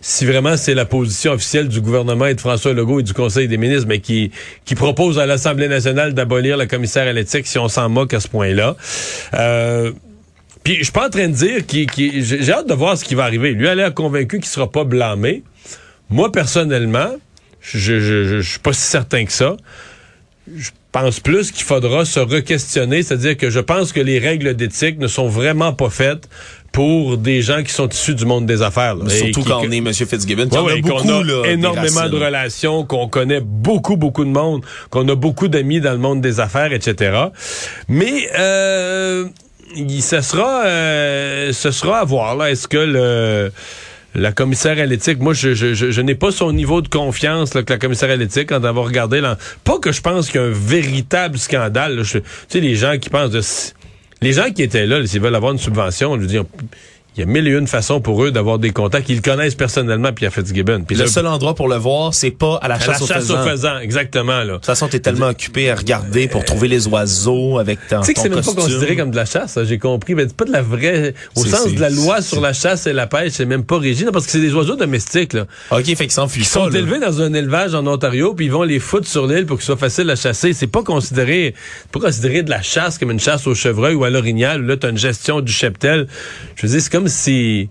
si 0.01 0.25
vraiment 0.25 0.57
c'est 0.57 0.75
la 0.75 0.85
position 0.85 1.33
officielle 1.33 1.69
du 1.69 1.81
gouvernement 1.81 2.27
et 2.27 2.35
de 2.35 2.41
François 2.41 2.73
Legault 2.73 3.01
et 3.01 3.03
du 3.03 3.13
Conseil 3.13 3.49
des 3.49 3.59
ministres, 3.59 3.87
mais 3.89 4.01
qui, 4.01 4.31
qui 4.65 4.75
propose 4.75 5.19
à 5.19 5.27
l'Assemblée 5.27 5.69
nationale 5.69 6.15
d'abolir 6.15 6.57
la 6.57 6.67
commissaire 6.67 7.07
à 7.07 7.13
l'éthique, 7.13 7.47
si 7.47 7.59
on 7.59 7.69
s'en 7.69 7.89
moque 7.89 8.15
à 8.15 8.21
ce 8.21 8.29
point-là. 8.29 8.77
Euh, 9.35 9.93
puis 10.65 10.77
je 10.79 10.85
suis 10.85 10.93
pas 10.93 11.07
en 11.07 11.11
train 11.11 11.29
de 11.29 11.35
dire 11.35 11.67
qu'il, 11.67 11.87
j'ai 12.25 12.53
hâte 12.53 12.69
de 12.69 12.75
voir 12.75 12.97
ce 12.99 13.05
qui 13.05 13.15
va 13.15 13.25
arriver. 13.25 13.53
Lui 13.53 13.69
a 13.69 13.75
l'air 13.75 13.95
convaincu 13.95 14.39
qu'il 14.39 14.49
sera 14.49 14.71
pas 14.71 14.85
blâmé. 14.85 15.43
Moi, 16.11 16.31
personnellement, 16.33 17.17
je, 17.61 17.79
je, 17.79 18.01
je, 18.01 18.41
je 18.41 18.51
suis 18.51 18.59
pas 18.59 18.73
si 18.73 18.83
certain 18.83 19.25
que 19.25 19.33
ça. 19.33 19.57
Je 20.57 20.71
pense 20.93 21.21
plus 21.21 21.53
qu'il 21.53 21.63
faudra 21.65 22.05
se 22.05 22.19
re-questionner, 22.19 23.05
c'est-à-dire 23.05 23.37
que 23.37 23.49
je 23.51 23.61
pense 23.61 23.93
que 23.93 24.01
les 24.01 24.19
règles 24.19 24.55
d'éthique 24.55 24.99
ne 24.99 25.07
sont 25.07 25.29
vraiment 25.29 25.73
pas 25.73 25.89
faites 25.91 26.29
pour 26.73 27.17
des 27.17 27.43
gens 27.43 27.63
qui 27.63 27.73
sont 27.73 27.89
issus 27.89 28.15
du 28.15 28.25
monde 28.27 28.47
des 28.47 28.61
affaires. 28.63 28.97
là. 28.97 29.09
Surtout 29.09 29.43
qui- 29.43 29.49
quand 29.49 29.61
on 29.61 29.71
est 29.71 29.77
M. 29.79 29.93
Fitzgibbon. 29.93 30.49
Ouais, 30.49 30.59
ouais, 30.75 30.81
beaucoup, 30.81 31.03
qu'on 31.03 31.09
a 31.21 31.23
là, 31.25 31.43
énormément 31.47 32.09
de 32.09 32.17
relations, 32.25 32.85
qu'on 32.85 33.07
connaît 33.09 33.41
beaucoup, 33.41 33.97
beaucoup 33.97 34.25
de 34.25 34.31
monde, 34.31 34.65
qu'on 34.91 35.09
a 35.09 35.15
beaucoup 35.15 35.47
d'amis 35.47 35.81
dans 35.81 35.93
le 35.93 35.99
monde 35.99 36.21
des 36.21 36.41
affaires, 36.41 36.73
etc. 36.73 37.27
Mais 37.89 38.29
euh, 38.39 39.27
ce 40.01 40.21
sera, 40.21 40.65
euh, 40.65 41.53
ce 41.53 41.71
sera 41.71 42.01
à 42.01 42.05
voir. 42.05 42.37
Là, 42.37 42.51
est-ce 42.51 42.69
que 42.69 42.79
le 42.79 43.53
la 44.15 44.33
commissaire 44.33 44.79
à 44.79 44.87
l'éthique, 44.87 45.21
moi, 45.21 45.35
je, 45.35 45.55
je, 45.55 45.75
je, 45.75 45.91
je 45.91 46.01
n'ai 46.01 46.17
pas 46.17 46.33
son 46.33 46.53
niveau 46.53 46.83
de 46.83 46.89
confiance 46.89 47.55
là, 47.55 47.63
que 47.63 47.73
la 47.73 47.79
commissaire 47.79 48.11
à 48.11 48.17
l'éthique 48.17 48.49
quand 48.49 48.61
va 48.61 48.71
regarder. 48.73 49.21
Là, 49.21 49.39
pas 49.63 49.79
que 49.79 49.93
je 49.93 50.01
pense 50.01 50.31
qu'il 50.31 50.41
y 50.41 50.45
a 50.45 50.47
un 50.47 50.53
véritable 50.53 51.39
scandale. 51.39 51.97
là. 51.97 52.03
Tu 52.03 52.21
sais, 52.49 52.61
les 52.61 52.75
gens 52.75 52.99
qui 52.99 53.09
pensent 53.09 53.31
de... 53.31 53.41
Les 54.23 54.33
gens 54.33 54.51
qui 54.51 54.63
étaient 54.63 54.87
là, 54.87 55.07
s'ils 55.07 55.21
veulent 55.21 55.35
avoir 55.35 55.53
une 55.53 55.59
subvention, 55.59 56.17
je 56.17 56.21
veux 56.21 56.27
dire, 56.27 56.45
il 57.17 57.21
y 57.21 57.23
a 57.25 57.27
mille 57.27 57.47
et 57.49 57.51
une 57.51 57.67
façons 57.67 58.01
pour 58.01 58.25
eux 58.25 58.31
d'avoir 58.31 58.59
des 58.59 58.71
contacts. 58.71 59.09
Ils 59.09 59.21
connaissent 59.21 59.57
personnellement 59.57 60.13
Pierre 60.13 60.33
Fitzgibbon. 60.33 60.85
Puis 60.87 60.97
le 60.97 61.07
seul 61.07 61.27
endroit 61.27 61.55
pour 61.55 61.69
le 61.69 61.77
voir, 61.77 62.15
c'est 62.15 62.31
pas 62.31 62.57
à 62.63 62.69
la 62.69 62.77
à 62.77 62.79
chasse, 62.79 63.01
la 63.01 63.07
chasse 63.07 63.31
aux 63.31 63.35
aux 63.35 63.37
faisans. 63.39 63.51
faisans, 63.51 63.79
exactement. 63.81 64.39
Là. 64.39 64.45
De 64.45 64.53
toute 64.55 64.67
façon, 64.67 64.87
t'es 64.89 65.01
tellement 65.01 65.29
occupé 65.29 65.71
à 65.71 65.75
regarder 65.75 66.29
pour 66.29 66.45
trouver 66.45 66.69
les 66.69 66.87
oiseaux 66.87 67.59
avec 67.59 67.79
ton, 67.89 68.01
Tu 68.01 68.07
sais 68.07 68.15
que 68.15 68.21
c'est 68.21 68.29
même 68.29 68.45
pas 68.45 68.55
considéré 68.55 68.97
comme 68.97 69.11
de 69.11 69.17
la 69.17 69.25
chasse, 69.25 69.53
ça, 69.53 69.65
j'ai 69.65 69.79
compris. 69.79 70.15
Mais 70.15 70.25
c'est 70.29 70.37
pas 70.37 70.45
de 70.45 70.53
la 70.53 70.63
vraie. 70.63 71.15
Au 71.35 71.45
sens 71.45 71.73
de 71.75 71.81
la 71.81 71.91
loi 71.91 72.23
sur 72.23 72.41
la 72.41 72.53
chasse 72.53 72.87
et 72.87 72.93
la 72.93 73.07
pêche, 73.07 73.33
c'est 73.33 73.45
même 73.45 73.65
pas 73.65 73.79
régi, 73.79 74.05
parce 74.13 74.27
que 74.27 74.33
c'est 74.33 74.41
des 74.41 74.55
oiseaux 74.55 74.77
domestiques. 74.77 75.33
Là. 75.33 75.47
OK, 75.73 75.85
fait 75.85 75.95
qu'ils 75.97 76.11
s'enfuient 76.13 76.41
Ils 76.41 76.47
sont 76.47 76.67
là. 76.67 76.79
élevés 76.79 77.01
dans 77.01 77.21
un 77.21 77.33
élevage 77.35 77.75
en 77.75 77.87
Ontario, 77.87 78.35
puis 78.35 78.47
ils 78.47 78.53
vont 78.53 78.63
les 78.63 78.79
foutre 78.79 79.09
sur 79.09 79.27
l'île 79.27 79.47
pour 79.47 79.59
qu'ils 79.59 79.67
soient 79.67 79.77
faciles 79.77 80.09
à 80.11 80.17
chasser. 80.17 80.53
C'est 80.53 80.67
pas 80.69 80.83
considéré, 80.83 81.55
pas 81.93 82.01
considéré 82.01 82.43
de 82.43 82.51
la 82.51 82.63
chasse 82.63 82.99
comme 82.99 83.11
une 83.11 83.21
chasse 83.21 83.47
au 83.47 83.55
chevreuil 83.55 83.95
ou 83.95 84.05
à 84.05 84.11
l'orignal. 84.11 84.63
Là, 84.63 84.77
t'as 84.77 84.91
une 84.91 84.99
gestion 84.99 85.41
du 85.41 85.53
cheptel. 85.53 86.07
Je 86.57 86.67
veux 86.67 86.73
dire, 86.73 86.81
comme 87.01 87.09
si. 87.09 87.69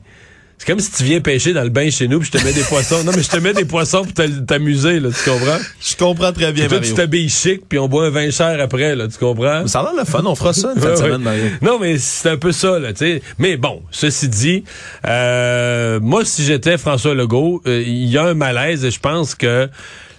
C'est 0.57 0.67
comme 0.67 0.79
si 0.81 0.91
tu 0.91 1.03
viens 1.05 1.21
pêcher 1.21 1.53
dans 1.53 1.63
le 1.63 1.69
bain 1.69 1.89
chez 1.89 2.09
nous 2.09 2.19
puis 2.19 2.29
je 2.33 2.37
te 2.37 2.43
mets 2.43 2.51
des 2.51 2.63
poissons. 2.63 3.01
Non, 3.05 3.13
mais 3.15 3.23
je 3.23 3.29
te 3.29 3.37
mets 3.37 3.53
des 3.53 3.63
poissons 3.63 4.03
pour 4.03 4.11
t'a- 4.13 4.27
t'amuser, 4.45 4.99
là, 4.99 5.07
tu 5.09 5.29
comprends? 5.29 5.57
Je 5.79 5.95
comprends 5.95 6.33
très 6.33 6.51
bien, 6.51 6.67
Puis 6.67 6.77
toi, 6.77 6.85
tu 6.85 6.93
t'habilles 6.95 7.29
chic 7.29 7.61
puis 7.69 7.79
on 7.79 7.87
boit 7.87 8.07
un 8.07 8.09
vin 8.09 8.29
cher 8.29 8.59
après, 8.59 8.93
là, 8.93 9.07
tu 9.07 9.17
comprends? 9.17 9.65
Ça 9.67 9.79
a 9.79 9.83
l'air 9.83 9.93
le 9.97 10.03
fun, 10.03 10.21
on 10.25 10.35
fera 10.35 10.51
ça 10.51 10.73
une 10.75 10.81
fin 10.81 10.87
de 10.89 10.91
Ouais, 10.95 10.97
semaine. 10.97 11.21
Mario. 11.21 11.45
Non, 11.61 11.79
mais 11.79 11.97
c'est 11.97 12.29
un 12.31 12.35
peu 12.35 12.51
ça, 12.51 12.77
là, 12.77 12.89
tu 12.91 12.97
sais. 13.05 13.21
Mais 13.37 13.55
bon, 13.55 13.81
ceci 13.91 14.27
dit, 14.27 14.65
euh, 15.07 16.01
moi, 16.01 16.25
si 16.25 16.43
j'étais 16.43 16.77
François 16.77 17.13
Legault, 17.13 17.61
euh, 17.65 17.81
il 17.81 18.07
y 18.09 18.17
a 18.17 18.23
un 18.25 18.33
malaise 18.33 18.83
et 18.83 18.91
je 18.91 18.99
pense 18.99 19.35
que 19.35 19.69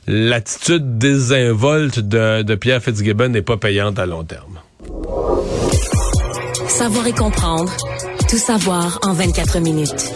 l'attitude 0.07 0.97
désinvolte 0.97 1.99
de, 1.99 2.40
de 2.40 2.55
Pierre 2.55 2.83
Fitzgibbon 2.83 3.29
n'est 3.29 3.43
pas 3.43 3.59
payante 3.59 3.99
à 3.99 4.07
long 4.07 4.25
terme. 4.25 4.59
Savoir 6.67 7.07
et 7.07 7.12
comprendre. 7.12 7.71
Tout 8.31 8.39
savoir 8.39 9.01
en 9.03 9.13
24 9.13 9.59
minutes. 9.59 10.13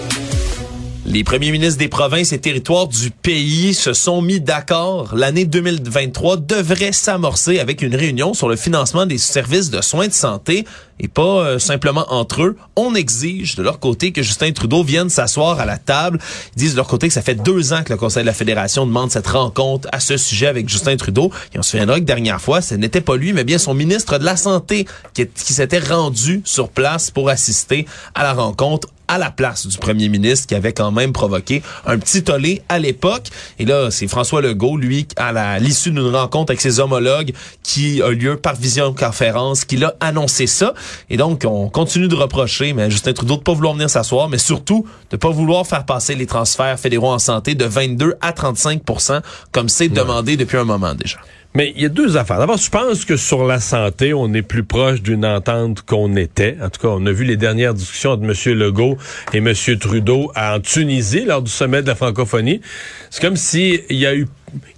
Les 1.04 1.24
premiers 1.24 1.50
ministres 1.50 1.80
des 1.80 1.88
provinces 1.88 2.32
et 2.32 2.38
territoires 2.38 2.86
du 2.86 3.10
pays 3.10 3.74
se 3.74 3.92
sont 3.92 4.22
mis 4.22 4.40
d'accord. 4.40 5.16
L'année 5.16 5.44
2023 5.44 6.36
devrait 6.36 6.92
s'amorcer 6.92 7.58
avec 7.58 7.82
une 7.82 7.96
réunion 7.96 8.32
sur 8.32 8.48
le 8.48 8.54
financement 8.54 9.04
des 9.04 9.18
services 9.18 9.68
de 9.68 9.80
soins 9.80 10.06
de 10.06 10.12
santé 10.12 10.64
et 11.00 11.08
pas 11.08 11.22
euh, 11.22 11.58
simplement 11.58 12.06
entre 12.08 12.42
eux. 12.42 12.56
On 12.76 12.94
exige 12.94 13.56
de 13.56 13.62
leur 13.62 13.80
côté 13.80 14.12
que 14.12 14.22
Justin 14.22 14.52
Trudeau 14.52 14.84
vienne 14.84 15.10
s'asseoir 15.10 15.58
à 15.60 15.64
la 15.64 15.78
table. 15.78 16.18
Ils 16.56 16.58
disent 16.60 16.72
de 16.72 16.76
leur 16.76 16.86
côté 16.86 17.08
que 17.08 17.14
ça 17.14 17.22
fait 17.22 17.34
deux 17.34 17.72
ans 17.72 17.82
que 17.82 17.92
le 17.92 17.98
Conseil 17.98 18.22
de 18.22 18.26
la 18.26 18.34
Fédération 18.34 18.86
demande 18.86 19.10
cette 19.10 19.26
rencontre 19.26 19.88
à 19.92 20.00
ce 20.00 20.16
sujet 20.16 20.46
avec 20.46 20.68
Justin 20.68 20.96
Trudeau. 20.96 21.30
Et 21.54 21.58
on 21.58 21.62
se 21.62 21.70
souviendra 21.72 21.98
que 21.98 22.04
dernière 22.04 22.40
fois, 22.40 22.60
ce 22.60 22.74
n'était 22.74 23.00
pas 23.00 23.16
lui, 23.16 23.32
mais 23.32 23.44
bien 23.44 23.58
son 23.58 23.74
ministre 23.74 24.18
de 24.18 24.24
la 24.24 24.36
Santé 24.36 24.86
qui, 25.14 25.26
s'était 25.36 25.78
rendu 25.78 26.42
sur 26.44 26.68
place 26.68 27.10
pour 27.10 27.28
assister 27.28 27.86
à 28.14 28.22
la 28.22 28.32
rencontre 28.32 28.88
à 29.06 29.18
la 29.18 29.30
place 29.30 29.66
du 29.66 29.76
premier 29.76 30.08
ministre 30.08 30.46
qui 30.46 30.54
avait 30.54 30.72
quand 30.72 30.90
même 30.90 31.12
provoqué 31.12 31.62
un 31.84 31.98
petit 31.98 32.24
tollé 32.24 32.62
à 32.70 32.78
l'époque. 32.78 33.26
Et 33.58 33.66
là, 33.66 33.90
c'est 33.90 34.08
François 34.08 34.40
Legault, 34.40 34.78
lui, 34.78 35.06
à 35.16 35.30
la- 35.30 35.58
l'issue 35.58 35.90
d'une 35.90 36.08
rencontre 36.16 36.52
avec 36.52 36.62
ses 36.62 36.80
homologues 36.80 37.34
qui 37.62 38.00
a 38.00 38.08
lieu 38.08 38.36
par 38.38 38.54
visioconférence, 38.56 39.66
qui 39.66 39.76
l'a 39.76 39.94
annoncé 40.00 40.46
ça. 40.46 40.72
Et 41.10 41.16
donc, 41.16 41.44
on 41.46 41.68
continue 41.68 42.08
de 42.08 42.14
reprocher 42.14 42.72
mais 42.72 42.90
Justin 42.90 43.12
Trudeau 43.12 43.36
de 43.36 43.42
pas 43.42 43.52
vouloir 43.52 43.74
venir 43.74 43.90
s'asseoir, 43.90 44.28
mais 44.28 44.38
surtout 44.38 44.86
de 45.10 45.16
pas 45.16 45.30
vouloir 45.30 45.66
faire 45.66 45.84
passer 45.84 46.14
les 46.14 46.26
transferts 46.26 46.78
fédéraux 46.78 47.12
en 47.12 47.18
santé 47.18 47.54
de 47.54 47.64
22 47.64 48.14
à 48.20 48.32
35% 48.32 49.20
comme 49.52 49.68
c'est 49.68 49.88
demandé 49.88 50.36
depuis 50.36 50.56
un 50.56 50.64
moment 50.64 50.94
déjà. 50.94 51.18
Mais 51.56 51.72
il 51.76 51.82
y 51.82 51.86
a 51.86 51.88
deux 51.88 52.16
affaires. 52.16 52.38
D'abord, 52.38 52.56
je 52.56 52.68
pense 52.68 53.04
que 53.04 53.16
sur 53.16 53.44
la 53.46 53.60
santé, 53.60 54.12
on 54.12 54.32
est 54.34 54.42
plus 54.42 54.64
proche 54.64 55.00
d'une 55.02 55.24
entente 55.24 55.82
qu'on 55.82 56.16
était? 56.16 56.56
En 56.60 56.68
tout 56.68 56.80
cas, 56.80 56.88
on 56.88 57.06
a 57.06 57.12
vu 57.12 57.22
les 57.22 57.36
dernières 57.36 57.74
discussions 57.74 58.10
entre 58.10 58.24
M. 58.24 58.58
Legault 58.58 58.98
et 59.32 59.38
M. 59.38 59.52
Trudeau 59.78 60.32
en 60.34 60.58
Tunisie 60.58 61.24
lors 61.24 61.42
du 61.42 61.50
sommet 61.52 61.80
de 61.82 61.86
la 61.86 61.94
francophonie. 61.94 62.60
C'est 63.08 63.22
comme 63.22 63.36
si 63.36 63.82
y 63.88 64.04
a 64.04 64.16
eu 64.16 64.26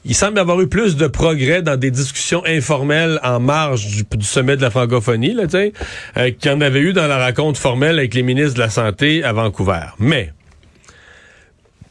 il 0.04 0.14
semble 0.14 0.38
avoir 0.38 0.60
eu 0.60 0.68
plus 0.68 0.96
de 0.96 1.06
progrès 1.06 1.62
dans 1.62 1.76
des 1.78 1.90
discussions 1.90 2.42
informelles 2.46 3.20
en 3.22 3.40
marge 3.40 3.86
du, 3.86 4.24
sommet 4.24 4.56
de 4.56 4.62
la 4.62 4.70
francophonie, 4.70 5.34
là, 5.34 5.44
euh, 5.52 6.30
qu'il 6.30 6.50
y 6.50 6.54
en 6.54 6.60
avait 6.60 6.80
eu 6.80 6.92
dans 6.92 7.06
la 7.06 7.26
rencontre 7.26 7.60
formelle 7.60 7.98
avec 7.98 8.14
les 8.14 8.22
ministres 8.22 8.54
de 8.54 8.60
la 8.60 8.70
Santé 8.70 9.22
à 9.22 9.32
Vancouver. 9.32 9.86
Mais, 9.98 10.32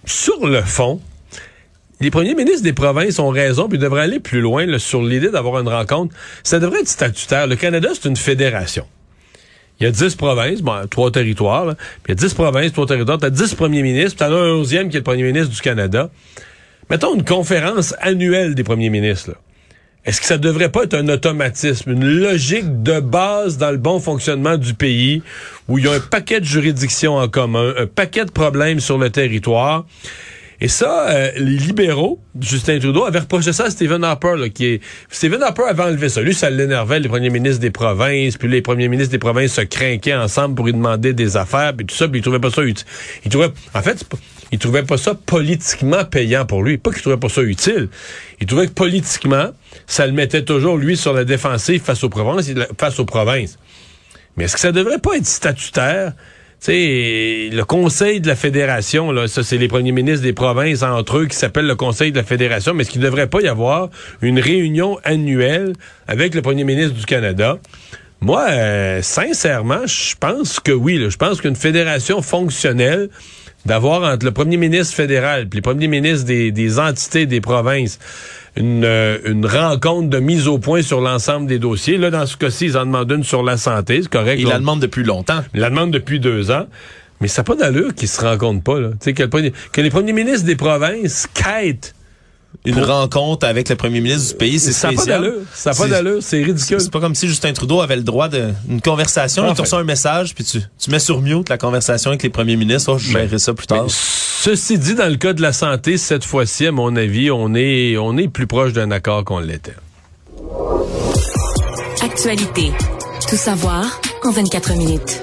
sur 0.06 0.48
le 0.48 0.62
fond, 0.62 1.00
les 2.02 2.12
premiers 2.12 2.36
ministres 2.36 2.64
des 2.64 2.74
provinces 2.74 3.20
ont 3.20 3.30
raison, 3.30 3.70
puis 3.70 3.78
ils 3.78 3.82
devraient 3.82 4.04
aller 4.04 4.20
plus 4.20 4.42
loin 4.42 4.66
sur 4.80 5.02
l'idée 5.02 5.30
d'avoir 5.30 5.62
une 5.62 5.70
rencontre. 5.70 6.14
Ça 6.44 6.60
devrait 6.60 6.82
être 6.82 6.88
statutaire. 6.88 7.48
Le 7.48 7.56
Canada, 7.56 7.90
c'est 7.94 8.10
une 8.10 8.18
fédération. 8.18 8.86
Il 9.80 9.84
y 9.84 9.88
a 9.88 9.92
10 9.92 10.16
provinces, 10.16 10.62
bon, 10.62 10.88
trois 10.90 11.12
territoires, 11.12 11.66
là. 11.66 11.76
puis 12.04 12.14
il 12.14 12.22
y 12.22 12.24
a 12.24 12.28
10 12.28 12.34
provinces, 12.34 12.72
trois 12.72 12.86
territoires, 12.86 13.18
t'as 13.18 13.30
10 13.30 13.56
premiers 13.56 13.82
ministres, 13.82 14.18
puis 14.18 14.28
t'en 14.28 14.34
as 14.34 14.40
un 14.40 14.52
onzième 14.54 14.90
qui 14.90 14.96
est 14.96 15.00
le 15.02 15.04
premier 15.04 15.24
ministre 15.24 15.54
du 15.54 15.62
Canada. 15.62 16.10
Mettons 16.90 17.16
une 17.16 17.26
conférence 17.26 17.94
annuelle 18.00 18.56
des 18.56 18.64
premiers 18.64 18.90
ministres. 18.90 19.36
Est-ce 20.06 20.22
que 20.22 20.28
ça 20.28 20.38
devrait 20.38 20.70
pas 20.70 20.84
être 20.84 20.94
un 20.94 21.10
automatisme, 21.10 21.92
une 21.92 22.06
logique 22.06 22.84
de 22.84 23.00
base 23.00 23.58
dans 23.58 23.72
le 23.72 23.78
bon 23.78 24.00
fonctionnement 24.00 24.56
du 24.56 24.76
pays, 24.76 25.24
où 25.68 25.80
il 25.80 25.86
y 25.86 25.88
a 25.88 25.94
un 25.94 26.00
paquet 26.00 26.40
de 26.40 26.46
juridictions 26.46 27.16
en 27.16 27.28
commun, 27.28 27.74
un 27.78 27.88
paquet 27.88 28.24
de 28.24 28.32
problèmes 28.32 28.80
sur 28.80 29.00
le 29.00 29.10
territoire, 29.10 29.86
et 30.62 30.68
ça, 30.68 31.10
euh, 31.10 31.32
les 31.36 31.58
libéraux, 31.58 32.22
Justin 32.40 32.80
Trudeau, 32.80 33.06
avaient 33.06 33.20
reproché 33.20 33.52
ça 33.54 33.66
à 33.66 33.70
Stephen 33.70 34.04
Harper, 34.04 34.36
là, 34.38 34.50
qui 34.50 34.66
est... 34.66 34.82
Stephen 35.10 35.44
Harper 35.44 35.64
avait 35.70 35.84
enlevé 35.84 36.10
ça. 36.10 36.22
Lui, 36.22 36.34
ça 36.34 36.50
l'énervait, 36.50 37.00
les 37.00 37.10
premiers 37.10 37.30
ministres 37.30 37.60
des 37.60 37.72
provinces, 37.72 38.38
puis 38.38 38.48
les 38.48 38.62
premiers 38.62 38.88
ministres 38.88 39.12
des 39.12 39.20
provinces 39.20 39.54
se 39.54 39.62
craquaient 39.62 40.16
ensemble 40.16 40.56
pour 40.56 40.66
lui 40.66 40.74
demander 40.74 41.14
des 41.14 41.36
affaires, 41.38 41.74
puis 41.76 41.86
tout 41.86 41.96
ça, 41.96 42.08
puis 42.08 42.20
il 42.20 42.22
trouvait 42.22 42.40
pas 42.40 42.52
ça 42.52 42.64
utile. 42.64 42.86
Il 43.26 43.32
trouvait... 43.32 43.50
En 43.74 43.82
fait, 43.82 44.06
il 44.52 44.60
trouvait 44.60 44.84
pas 44.84 44.98
ça 44.98 45.14
politiquement 45.16 46.06
payant 46.06 46.46
pour 46.46 46.64
lui. 46.64 46.78
Pas 46.78 46.92
qu'il 46.92 47.02
trouvait 47.02 47.18
pas 47.18 47.30
ça 47.30 47.42
utile. 47.42 47.90
Il 48.40 48.48
trouvait 48.48 48.68
que 48.68 48.74
politiquement, 48.74 49.50
ça 49.88 50.06
le 50.06 50.14
mettait 50.14 50.44
toujours, 50.44 50.78
lui, 50.78 50.96
sur 50.96 51.14
la 51.14 51.26
défensive 51.26 51.82
face 51.82 52.04
aux 52.04 52.10
provinces, 52.10 52.50
face 52.78 53.00
aux 53.00 53.06
provinces. 53.06 53.58
Mais 54.38 54.46
est-ce 54.46 54.54
que 54.54 54.60
ça 54.60 54.72
devrait 54.72 55.00
pas 55.00 55.18
être 55.18 55.26
statutaire? 55.26 56.14
Sais, 56.60 57.50
le 57.52 57.64
Conseil 57.64 58.22
de 58.22 58.28
la 58.28 58.36
Fédération, 58.36 59.12
là, 59.12 59.28
ça, 59.28 59.44
c'est 59.44 59.58
les 59.58 59.68
premiers 59.68 59.92
ministres 59.92 60.24
des 60.24 60.34
provinces 60.34 60.82
entre 60.82 61.20
eux 61.20 61.26
qui 61.28 61.36
s'appellent 61.36 61.68
le 61.68 61.76
Conseil 61.76 62.12
de 62.12 62.18
la 62.18 62.24
Fédération, 62.24 62.74
mais 62.74 62.82
est-ce 62.82 62.92
qu'il 62.92 63.02
ne 63.02 63.06
devrait 63.06 63.28
pas 63.28 63.42
y 63.42 63.48
avoir 63.48 63.90
une 64.22 64.40
réunion 64.40 64.98
annuelle 65.04 65.74
avec 66.08 66.34
le 66.34 66.42
premier 66.42 66.64
ministre 66.64 66.96
du 66.96 67.06
Canada? 67.06 67.60
Moi, 68.22 68.46
euh, 68.50 69.02
sincèrement, 69.04 69.86
je 69.86 70.16
pense 70.20 70.60
que 70.60 70.72
oui. 70.72 71.06
Je 71.10 71.18
pense 71.18 71.42
qu'une 71.42 71.56
fédération 71.56 72.22
fonctionnelle, 72.24 73.10
d'avoir 73.66 74.04
entre 74.04 74.26
le 74.26 74.32
premier 74.32 74.58
ministre 74.58 74.94
fédéral 74.96 75.48
et 75.52 75.56
les 75.56 75.62
premiers 75.62 75.88
ministres 75.88 76.26
des, 76.26 76.52
des 76.52 76.80
entités 76.80 77.26
des 77.26 77.42
provinces 77.42 78.00
une, 78.58 78.86
euh, 78.86 79.18
une 79.26 79.46
rencontre 79.46 80.10
de 80.10 80.20
mise 80.20 80.48
au 80.48 80.60
point 80.60 80.82
sur 80.82 81.02
l'ensemble 81.02 81.48
des 81.48 81.60
dossiers. 81.60 81.98
Là, 81.98 82.10
dans 82.10 82.26
ce 82.26 82.38
cas-ci, 82.38 82.66
ils 82.68 82.78
en 82.78 82.86
demandent 82.86 83.12
une 83.12 83.24
sur 83.24 83.44
la 83.44 83.58
santé, 83.58 84.00
c'est 84.02 84.10
correct. 84.10 84.38
Il 84.40 84.46
Là, 84.48 84.54
la 84.54 84.60
demande 84.60 84.80
depuis 84.80 85.04
longtemps. 85.04 85.42
ils 85.54 85.60
la 85.60 85.70
demandent 85.70 85.92
depuis 85.92 86.20
deux 86.20 86.52
ans. 86.52 86.66
Mais 87.22 87.28
ça 87.28 87.42
n'a 87.42 87.46
pas 87.46 87.56
d'allure 87.56 87.94
qu'ils 87.96 88.08
se 88.10 88.22
rencontrent 88.22 88.62
pas. 88.64 88.80
Là. 88.80 88.90
Tu 88.92 88.98
sais, 89.02 89.14
que, 89.14 89.24
le 89.24 89.30
premier- 89.30 89.54
que 89.72 89.82
les 89.82 89.90
premiers 89.90 90.14
ministres 90.14 90.46
des 90.46 90.56
provinces 90.58 91.28
quittent. 91.34 91.95
Une 92.66 92.84
rencontre 92.84 93.46
avec 93.48 93.70
le 93.70 93.76
premier 93.76 94.02
ministre 94.02 94.32
du 94.34 94.38
pays, 94.38 94.60
c'est 94.60 94.72
Ça 94.72 94.88
n'a 94.90 94.94
pas 94.96 95.02
spécial. 95.02 95.22
d'allure. 95.22 95.36
Ça 95.54 95.70
n'a 95.72 95.76
pas 95.76 95.84
C'est- 95.84 95.90
d'allure. 95.90 96.18
C'est 96.22 96.44
ridicule. 96.44 96.82
C'est 96.82 96.92
pas 96.92 97.00
comme 97.00 97.16
si 97.16 97.28
Justin 97.28 97.54
Trudeau 97.54 97.82
avait 97.82 97.96
le 97.96 98.04
droit 98.04 98.28
d'une 98.30 98.82
conversation. 98.82 99.44
Enfin. 99.44 99.54
tu 99.54 99.62
reçois 99.62 99.80
un 99.80 99.84
message, 99.84 100.34
puis 100.34 100.44
tu, 100.44 100.60
tu 100.80 100.90
mets 100.92 101.00
sur 101.00 101.22
mute 101.22 101.50
la 101.50 101.58
conversation 101.58 102.10
avec 102.12 102.24
les 102.24 102.30
premiers 102.30 102.56
ministres. 102.56 102.92
Oh, 102.94 102.98
je 102.98 103.12
gérerai 103.12 103.40
ça 103.40 103.54
plus 103.54 103.68
tard. 103.68 103.84
Mais 103.84 103.90
ceci 103.90 104.78
dit, 104.80 104.96
dans 104.96 105.10
le 105.10 105.18
cas 105.18 105.34
de 105.34 105.42
la 105.42 105.54
santé, 105.54 105.98
cette 105.98 106.24
fois-ci, 106.26 106.68
à 106.68 106.72
mon 106.72 106.96
avis, 106.96 107.30
on 107.32 107.54
est, 107.56 107.98
on 107.98 108.18
est 108.18 108.28
plus 108.28 108.48
proche 108.48 108.74
d'un 108.74 108.92
accord 108.92 109.24
qu'on 109.24 109.40
l'était. 109.40 109.74
Actualité. 112.02 112.72
Tout 113.30 113.36
savoir 113.38 114.00
en 114.24 114.32
24 114.32 114.74
minutes. 114.76 115.22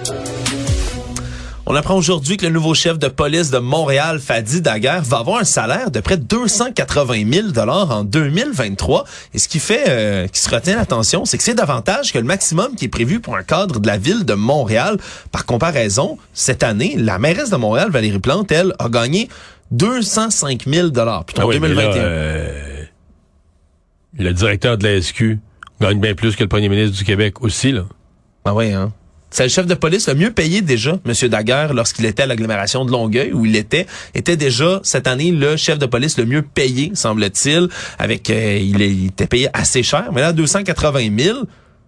On 1.64 1.76
apprend 1.76 1.94
aujourd'hui 1.94 2.36
que 2.36 2.44
le 2.44 2.52
nouveau 2.52 2.74
chef 2.74 2.98
de 2.98 3.06
police 3.06 3.50
de 3.50 3.58
Montréal, 3.58 4.18
Fadi 4.18 4.60
Daguerre, 4.60 5.02
va 5.02 5.18
avoir 5.18 5.38
un 5.38 5.44
salaire 5.44 5.92
de 5.92 6.00
près 6.00 6.16
de 6.16 6.24
280 6.24 7.52
000 7.54 7.68
en 7.68 8.02
2023. 8.02 9.04
Et 9.32 9.38
ce 9.38 9.46
qui 9.46 9.60
fait, 9.60 9.84
euh, 9.88 10.26
qui 10.26 10.40
se 10.40 10.50
retient 10.50 10.74
l'attention, 10.76 11.24
c'est 11.24 11.38
que 11.38 11.44
c'est 11.44 11.54
davantage 11.54 12.12
que 12.12 12.18
le 12.18 12.24
maximum 12.24 12.74
qui 12.74 12.86
est 12.86 12.88
prévu 12.88 13.20
pour 13.20 13.36
un 13.36 13.44
cadre 13.44 13.78
de 13.78 13.86
la 13.86 13.96
ville 13.96 14.24
de 14.24 14.34
Montréal. 14.34 14.96
Par 15.30 15.46
comparaison, 15.46 16.18
cette 16.34 16.64
année, 16.64 16.96
la 16.98 17.20
mairesse 17.20 17.50
de 17.50 17.56
Montréal, 17.56 17.90
Valérie 17.90 18.18
Plante, 18.18 18.50
elle, 18.50 18.74
a 18.80 18.88
gagné 18.88 19.28
205 19.70 20.64
000 20.66 20.88
plutôt 20.90 21.00
en 21.00 21.24
Ah 21.38 21.46
oui, 21.46 21.60
mais 21.60 21.68
2021. 21.68 21.94
là, 21.94 22.08
euh, 22.08 22.84
le 24.18 24.32
directeur 24.32 24.76
de 24.78 24.84
la 24.88 25.00
SQ 25.00 25.38
gagne 25.80 26.00
bien 26.00 26.14
plus 26.14 26.34
que 26.34 26.42
le 26.42 26.48
premier 26.48 26.68
ministre 26.68 26.98
du 26.98 27.04
Québec 27.04 27.40
aussi. 27.40 27.70
Là. 27.70 27.84
Ah 28.44 28.52
oui, 28.52 28.72
hein? 28.72 28.92
C'est 29.32 29.44
le 29.44 29.48
chef 29.48 29.66
de 29.66 29.74
police 29.74 30.08
le 30.08 30.14
mieux 30.14 30.30
payé 30.30 30.60
déjà, 30.60 30.98
M. 31.06 31.28
Daguerre, 31.28 31.72
lorsqu'il 31.72 32.04
était 32.04 32.24
à 32.24 32.26
l'agglomération 32.26 32.84
de 32.84 32.92
Longueuil, 32.92 33.32
où 33.32 33.46
il 33.46 33.56
était, 33.56 33.86
était 34.14 34.36
déjà 34.36 34.80
cette 34.82 35.06
année 35.06 35.32
le 35.32 35.56
chef 35.56 35.78
de 35.78 35.86
police 35.86 36.18
le 36.18 36.26
mieux 36.26 36.42
payé, 36.42 36.92
semble-t-il, 36.94 37.68
avec 37.98 38.28
euh, 38.28 38.58
il, 38.60 38.82
était 38.82 39.26
payé 39.26 39.48
assez 39.54 39.82
cher, 39.82 40.10
mais 40.12 40.20
là 40.20 40.34
280 40.34 41.08
000, 41.18 41.38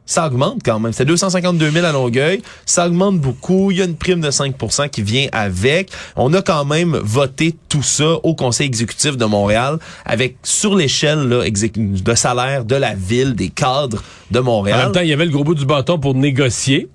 ça 0.06 0.26
augmente 0.26 0.60
quand 0.64 0.80
même. 0.80 0.92
C'est 0.92 1.04
252 1.04 1.70
000 1.70 1.86
à 1.86 1.92
Longueuil. 1.92 2.42
Ça 2.66 2.86
augmente 2.86 3.18
beaucoup. 3.18 3.70
Il 3.70 3.78
y 3.78 3.82
a 3.82 3.86
une 3.86 3.96
prime 3.96 4.20
de 4.20 4.30
5% 4.30 4.90
qui 4.90 5.02
vient 5.02 5.28
avec. 5.32 5.90
On 6.16 6.32
a 6.34 6.42
quand 6.42 6.66
même 6.66 6.94
voté 6.96 7.54
tout 7.70 7.82
ça 7.82 8.16
au 8.22 8.34
Conseil 8.34 8.66
exécutif 8.66 9.16
de 9.16 9.24
Montréal 9.24 9.78
avec, 10.04 10.36
sur 10.42 10.74
l'échelle 10.74 11.26
de 11.28 12.14
salaire 12.14 12.64
de 12.66 12.76
la 12.76 12.94
ville, 12.94 13.34
des 13.34 13.48
cadres 13.48 14.02
de 14.30 14.40
En 14.40 14.42
Montréal. 14.42 14.78
même 14.78 14.92
temps, 14.92 15.00
il 15.00 15.08
y 15.08 15.12
avait 15.12 15.24
le 15.24 15.30
gros 15.30 15.44
bout 15.44 15.54
du 15.54 15.64
bâton 15.64 15.98
pour 15.98 16.14
négocier. 16.14 16.88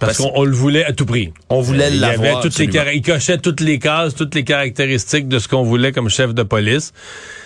Parce 0.00 0.18
Parce- 0.18 0.30
qu'on 0.30 0.40
on 0.40 0.44
le 0.44 0.52
voulait 0.54 0.84
à 0.84 0.92
tout 0.92 1.06
prix. 1.06 1.32
On 1.50 1.60
voulait 1.60 1.88
l'avoir, 1.90 2.38
avait 2.38 2.42
toutes 2.42 2.58
les 2.58 2.64
absolument. 2.66 2.72
cara- 2.72 2.92
il 2.94 3.02
cochait 3.02 3.38
toutes 3.38 3.60
les 3.60 3.78
cases, 3.78 4.14
toutes 4.14 4.34
les 4.34 4.42
caractéristiques 4.44 5.28
de 5.28 5.38
ce 5.38 5.46
qu'on 5.46 5.62
voulait 5.62 5.92
comme 5.92 6.08
chef 6.08 6.34
de 6.34 6.42
police. 6.42 6.92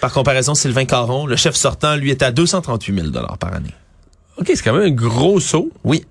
Par 0.00 0.12
comparaison, 0.12 0.54
Sylvain 0.54 0.86
Caron, 0.86 1.26
le 1.26 1.36
chef 1.36 1.54
sortant, 1.56 1.96
lui, 1.96 2.10
est 2.10 2.22
à 2.22 2.30
238 2.32 2.94
000 3.12 3.12
par 3.38 3.52
année. 3.54 3.74
OK, 4.38 4.46
c'est 4.54 4.62
quand 4.62 4.72
même 4.72 4.86
un 4.86 4.90
gros 4.94 5.40
saut. 5.40 5.70
Oui. 5.84 6.04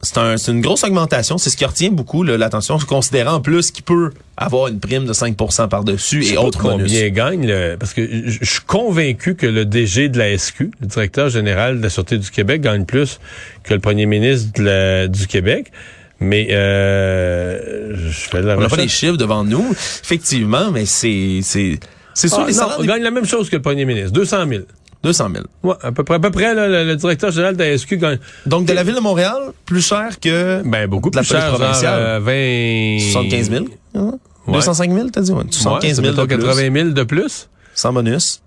C'est 0.00 0.18
un, 0.18 0.36
une 0.36 0.60
grosse 0.60 0.84
augmentation. 0.84 1.38
C'est 1.38 1.50
ce 1.50 1.56
qui 1.56 1.64
retient 1.64 1.90
beaucoup 1.90 2.22
l'attention, 2.22 2.78
considérant 2.78 3.34
en 3.34 3.40
plus 3.40 3.72
qu'il 3.72 3.82
peut 3.82 4.12
avoir 4.36 4.68
une 4.68 4.78
prime 4.78 5.06
de 5.06 5.12
5 5.12 5.36
par-dessus 5.68 6.24
et 6.24 6.36
autres 6.36 6.62
bonus. 6.62 6.92
combien 6.92 7.08
gagne, 7.08 7.46
le- 7.46 7.76
parce 7.76 7.94
que 7.94 8.08
je 8.26 8.44
suis 8.44 8.60
convaincu 8.64 9.34
que 9.34 9.46
le 9.46 9.64
DG 9.64 10.08
de 10.08 10.16
la 10.18 10.38
SQ, 10.38 10.70
le 10.80 10.86
directeur 10.86 11.30
général 11.30 11.78
de 11.78 11.82
la 11.82 11.90
Sûreté 11.90 12.16
du 12.16 12.30
Québec, 12.30 12.60
gagne 12.60 12.84
plus 12.84 13.18
que 13.64 13.74
le 13.74 13.80
premier 13.80 14.06
ministre 14.06 14.52
de 14.56 14.62
la- 14.62 15.08
du 15.08 15.26
Québec. 15.26 15.72
Mais 16.20 16.48
euh, 16.50 17.94
je 17.96 18.10
fais 18.28 18.40
de 18.42 18.46
la 18.46 18.56
On 18.56 18.60
n'a 18.60 18.68
pas 18.68 18.76
les 18.76 18.88
chiffres 18.88 19.16
devant 19.16 19.44
nous, 19.44 19.66
effectivement, 19.72 20.70
mais 20.72 20.84
c'est 20.86 21.40
c'est 21.42 21.78
c'est 22.14 22.26
sûr 22.28 22.38
Ah, 22.40 22.46
les 22.48 22.52
non, 22.54 22.58
salaires 22.58 22.76
on 22.78 22.82
des- 22.82 22.88
gagne 22.88 23.02
la 23.02 23.10
même 23.12 23.24
chose 23.24 23.48
que 23.48 23.56
le 23.56 23.62
premier 23.62 23.84
ministre, 23.84 24.10
200 24.12 24.48
000. 24.48 24.62
200 25.02 25.28
000. 25.32 25.44
Ouais, 25.62 25.74
à 25.82 25.92
peu 25.92 26.02
près, 26.04 26.14
à 26.16 26.18
peu 26.18 26.30
près 26.30 26.54
là, 26.54 26.66
le, 26.68 26.84
le 26.84 26.96
directeur 26.96 27.30
général 27.30 27.56
de 27.56 27.62
la 27.62 27.78
SQ 27.78 27.94
gagne 27.98 28.18
Donc 28.46 28.66
de 28.66 28.72
la 28.72 28.82
ville 28.82 28.94
de 28.96 29.00
Montréal, 29.00 29.52
plus 29.64 29.80
cher 29.86 30.18
que 30.20 30.62
ben, 30.64 30.88
beaucoup 30.88 31.10
de 31.10 31.16
la 31.16 31.22
plus 31.22 31.28
police 31.30 31.42
cher, 31.42 31.50
genre, 31.50 31.58
provinciale. 31.60 32.00
euh, 32.00 32.98
20... 33.00 33.12
75 33.12 33.50
000. 33.50 33.64
hein? 33.94 34.12
Ouais. 34.46 34.54
205 34.54 34.92
000, 34.92 35.08
t'as 35.10 35.20
dit? 35.20 35.32
Ouais. 35.32 35.42
75 35.50 36.02
000 36.02 36.14
de 36.14 36.24
plus, 36.24 36.36
80 36.38 36.72
000 36.74 36.88
de 36.90 37.02
plus. 37.04 37.48
sans 37.74 37.92
bonus. 37.92 38.40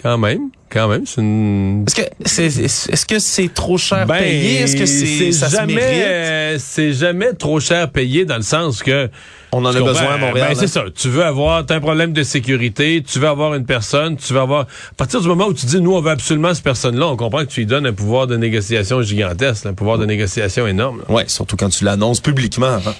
Quand 0.00 0.16
même, 0.16 0.50
quand 0.70 0.86
même, 0.86 1.06
c'est 1.06 1.20
une... 1.20 1.84
Est-ce 1.86 1.96
que 1.96 2.02
c'est 2.24 2.46
est-ce 2.46 3.04
que 3.04 3.18
c'est 3.18 3.52
trop 3.52 3.76
cher 3.76 4.06
Ben, 4.06 4.18
payé? 4.18 4.60
Est-ce 4.60 4.76
que 4.76 4.86
c'est 4.86 5.32
ça 5.32 5.48
se 5.48 5.56
jamais, 5.56 5.82
euh, 5.82 6.56
c'est 6.60 6.92
jamais 6.92 7.32
trop 7.32 7.58
cher 7.58 7.90
payé 7.90 8.24
dans 8.24 8.36
le 8.36 8.42
sens 8.42 8.84
que 8.84 9.10
On 9.50 9.64
en 9.64 9.70
a 9.74 9.80
besoin 9.80 10.14
à 10.14 10.18
Montréal. 10.18 10.50
Ben, 10.50 10.54
c'est 10.54 10.66
hein? 10.78 10.84
ça. 10.86 10.90
Tu 10.94 11.08
veux 11.08 11.24
avoir, 11.24 11.66
t'as 11.66 11.74
un 11.74 11.80
problème 11.80 12.12
de 12.12 12.22
sécurité, 12.22 13.02
tu 13.04 13.18
veux 13.18 13.26
avoir 13.26 13.54
une 13.54 13.66
personne, 13.66 14.16
tu 14.16 14.32
veux 14.32 14.40
avoir. 14.40 14.62
À 14.62 14.94
partir 14.96 15.20
du 15.20 15.26
moment 15.26 15.46
où 15.46 15.54
tu 15.54 15.66
dis, 15.66 15.80
nous, 15.80 15.94
on 15.94 16.00
veut 16.00 16.12
absolument 16.12 16.54
cette 16.54 16.64
personne-là, 16.64 17.08
on 17.08 17.16
comprend 17.16 17.40
que 17.40 17.50
tu 17.50 17.60
lui 17.60 17.66
donnes 17.66 17.86
un 17.86 17.92
pouvoir 17.92 18.28
de 18.28 18.36
négociation 18.36 19.02
gigantesque, 19.02 19.66
un 19.66 19.74
pouvoir 19.74 19.98
de 19.98 20.06
négociation 20.06 20.68
énorme. 20.68 21.02
là. 21.08 21.12
Ouais, 21.12 21.24
surtout 21.26 21.56
quand 21.56 21.70
tu 21.70 21.84
l'annonces 21.84 22.20
publiquement 22.20 22.66
avant. 22.66 22.94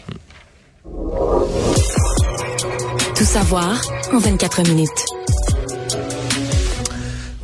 Tout 3.17 3.25
savoir 3.25 3.81
en 4.13 4.19
24 4.19 4.63
minutes. 4.69 5.18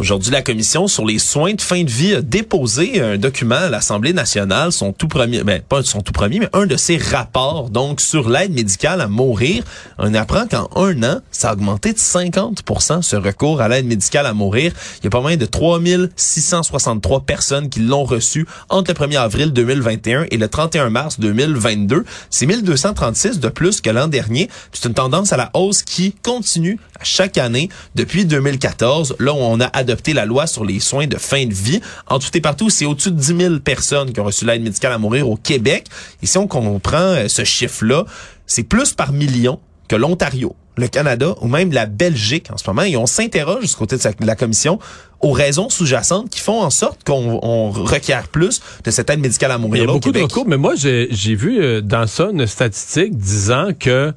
Aujourd'hui, 0.05 0.33
la 0.33 0.43
commission 0.43 0.87
sur 0.87 1.07
les 1.07 1.19
soins 1.19 1.55
de 1.55 1.63
fin 1.63 1.83
de 1.83 1.91
vie 1.91 2.15
a 2.15 2.21
déposé 2.21 3.01
un 3.01 3.17
document 3.17 3.55
à 3.55 3.71
l'Assemblée 3.71 4.13
nationale, 4.13 4.71
son 4.71 4.93
tout 4.93 5.09
premier, 5.09 5.43
ben 5.45 5.63
pas 5.63 5.83
son 5.83 6.03
tout 6.03 6.13
premier, 6.13 6.41
mais 6.41 6.51
un 6.53 6.67
de 6.67 6.77
ses 6.77 6.99
rapports, 6.99 7.71
donc 7.71 8.03
sur 8.03 8.29
l'aide 8.29 8.53
médicale 8.53 9.01
à 9.01 9.09
mourir. 9.09 9.65
On 9.97 10.13
apprend 10.13 10.47
qu'en 10.47 10.69
un 10.77 11.03
an, 11.05 11.21
ça 11.31 11.49
a 11.49 11.53
augmenté 11.55 11.95
de 11.95 11.99
50% 11.99 13.01
ce 13.01 13.17
recours 13.17 13.63
à 13.63 13.69
l'aide 13.71 13.87
médicale 13.87 14.27
à 14.27 14.35
mourir. 14.35 14.75
Il 15.01 15.05
y 15.05 15.07
a 15.07 15.11
pas 15.11 15.23
moins 15.23 15.39
de 15.39 15.47
3663 15.47 17.23
personnes 17.23 17.71
qui 17.71 17.81
l'ont 17.81 18.05
reçu 18.05 18.47
entre 18.69 18.93
le 18.93 19.07
1er 19.07 19.21
avril 19.21 19.55
2021 19.55 20.27
et 20.31 20.37
le 20.37 20.49
31 20.49 20.91
mars 20.91 21.19
2022. 21.19 22.05
C'est 22.29 22.45
1236 22.45 23.41
de 23.41 23.49
plus 23.49 23.81
que 23.81 23.89
l'an 23.89 24.09
dernier. 24.09 24.51
C'est 24.71 24.87
une 24.87 24.95
tendance 24.95 25.33
à 25.33 25.39
la 25.39 25.51
hausse 25.55 25.83
qui 25.83 26.13
continue 26.23 26.79
à 27.01 27.05
chaque 27.05 27.39
année 27.39 27.71
depuis 27.95 28.27
2014, 28.27 29.17
là 29.19 29.33
où 29.33 29.39
on 29.39 29.61
a 29.61 29.71
adopté 29.73 29.94
la 30.13 30.25
loi 30.27 30.47
sur 30.47 30.65
les 30.65 30.81
soins 30.81 31.07
de 31.07 31.17
fin 31.17 31.47
de 31.47 31.55
vie. 31.55 31.81
En 32.09 32.19
tout 32.19 32.29
et 32.35 32.41
partout, 32.41 32.71
c'est 32.71 32.85
au-dessus 32.87 33.11
de 33.13 33.17
10 33.21 33.37
000 33.39 33.59
personnes 33.61 34.13
qui 34.13 34.21
ont 34.21 34.25
reçu 34.25 34.45
l'aide 34.45 34.63
médicale 34.63 34.93
à 34.93 34.99
mourir 34.99 35.29
au 35.29 35.37
Québec. 35.37 35.87
Et 36.23 36.27
si 36.27 36.37
on 36.39 36.47
comprend 36.47 36.99
euh, 36.99 37.29
ce 37.29 37.45
chiffre-là, 37.45 38.05
c'est 38.47 38.63
plus 38.65 38.93
par 38.93 39.13
million 39.13 39.59
que 39.89 39.97
l'Ontario, 39.97 40.55
le 40.77 40.89
Canada 40.89 41.35
ou 41.41 41.47
même 41.49 41.73
la 41.73 41.87
Belgique 41.87 42.49
en 42.53 42.57
ce 42.57 42.65
moment. 42.69 42.83
Et 42.83 42.97
on 42.97 43.07
s'interroge 43.07 43.67
du 43.67 43.75
côté 43.75 43.97
de 43.97 44.01
sa- 44.01 44.13
de 44.13 44.27
la 44.27 44.35
commission 44.37 44.79
aux 45.21 45.33
raisons 45.33 45.71
sous-jacentes 45.71 46.29
qui 46.31 46.41
font 46.41 46.61
en 46.63 46.71
sorte 46.71 47.05
qu'on 47.05 47.39
on 47.43 47.71
requiert 47.71 48.29
plus 48.29 48.61
de 48.85 48.91
cette 48.91 49.09
aide 49.11 49.21
médicale 49.21 49.53
à 49.53 49.55
Il 49.55 49.59
y 49.59 49.63
mourir 49.63 49.83
a 49.85 49.87
beaucoup 49.87 50.13
de 50.13 50.19
recours, 50.35 50.47
mais 50.49 50.57
moi, 50.59 50.75
j'ai 50.75 51.09
j'ai 51.11 51.35
vu 51.35 51.63
euh, 51.63 51.81
dans 51.81 52.07
ça 52.07 52.29
une 52.33 52.47
statistique 52.47 53.17
disant 53.17 53.69
que 53.79 54.13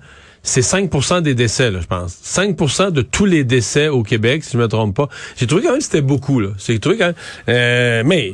c'est 0.47 0.61
5% 0.61 1.21
des 1.21 1.35
décès, 1.35 1.71
là, 1.71 1.79
je 1.81 1.87
pense. 1.87 2.17
5% 2.23 2.91
de 2.91 3.01
tous 3.01 3.25
les 3.25 3.43
décès 3.43 3.89
au 3.89 4.01
Québec, 4.01 4.43
si 4.43 4.53
je 4.53 4.57
me 4.57 4.67
trompe 4.67 4.95
pas. 4.95 5.09
J'ai 5.35 5.45
trouvé 5.45 5.63
quand 5.63 5.71
même 5.71 5.79
que 5.79 5.83
c'était 5.83 6.01
beaucoup. 6.01 6.41
J'ai 6.57 6.79
trouvé 6.79 6.97
quand 6.97 7.05
même... 7.07 7.15
euh, 7.49 8.03
mais 8.05 8.33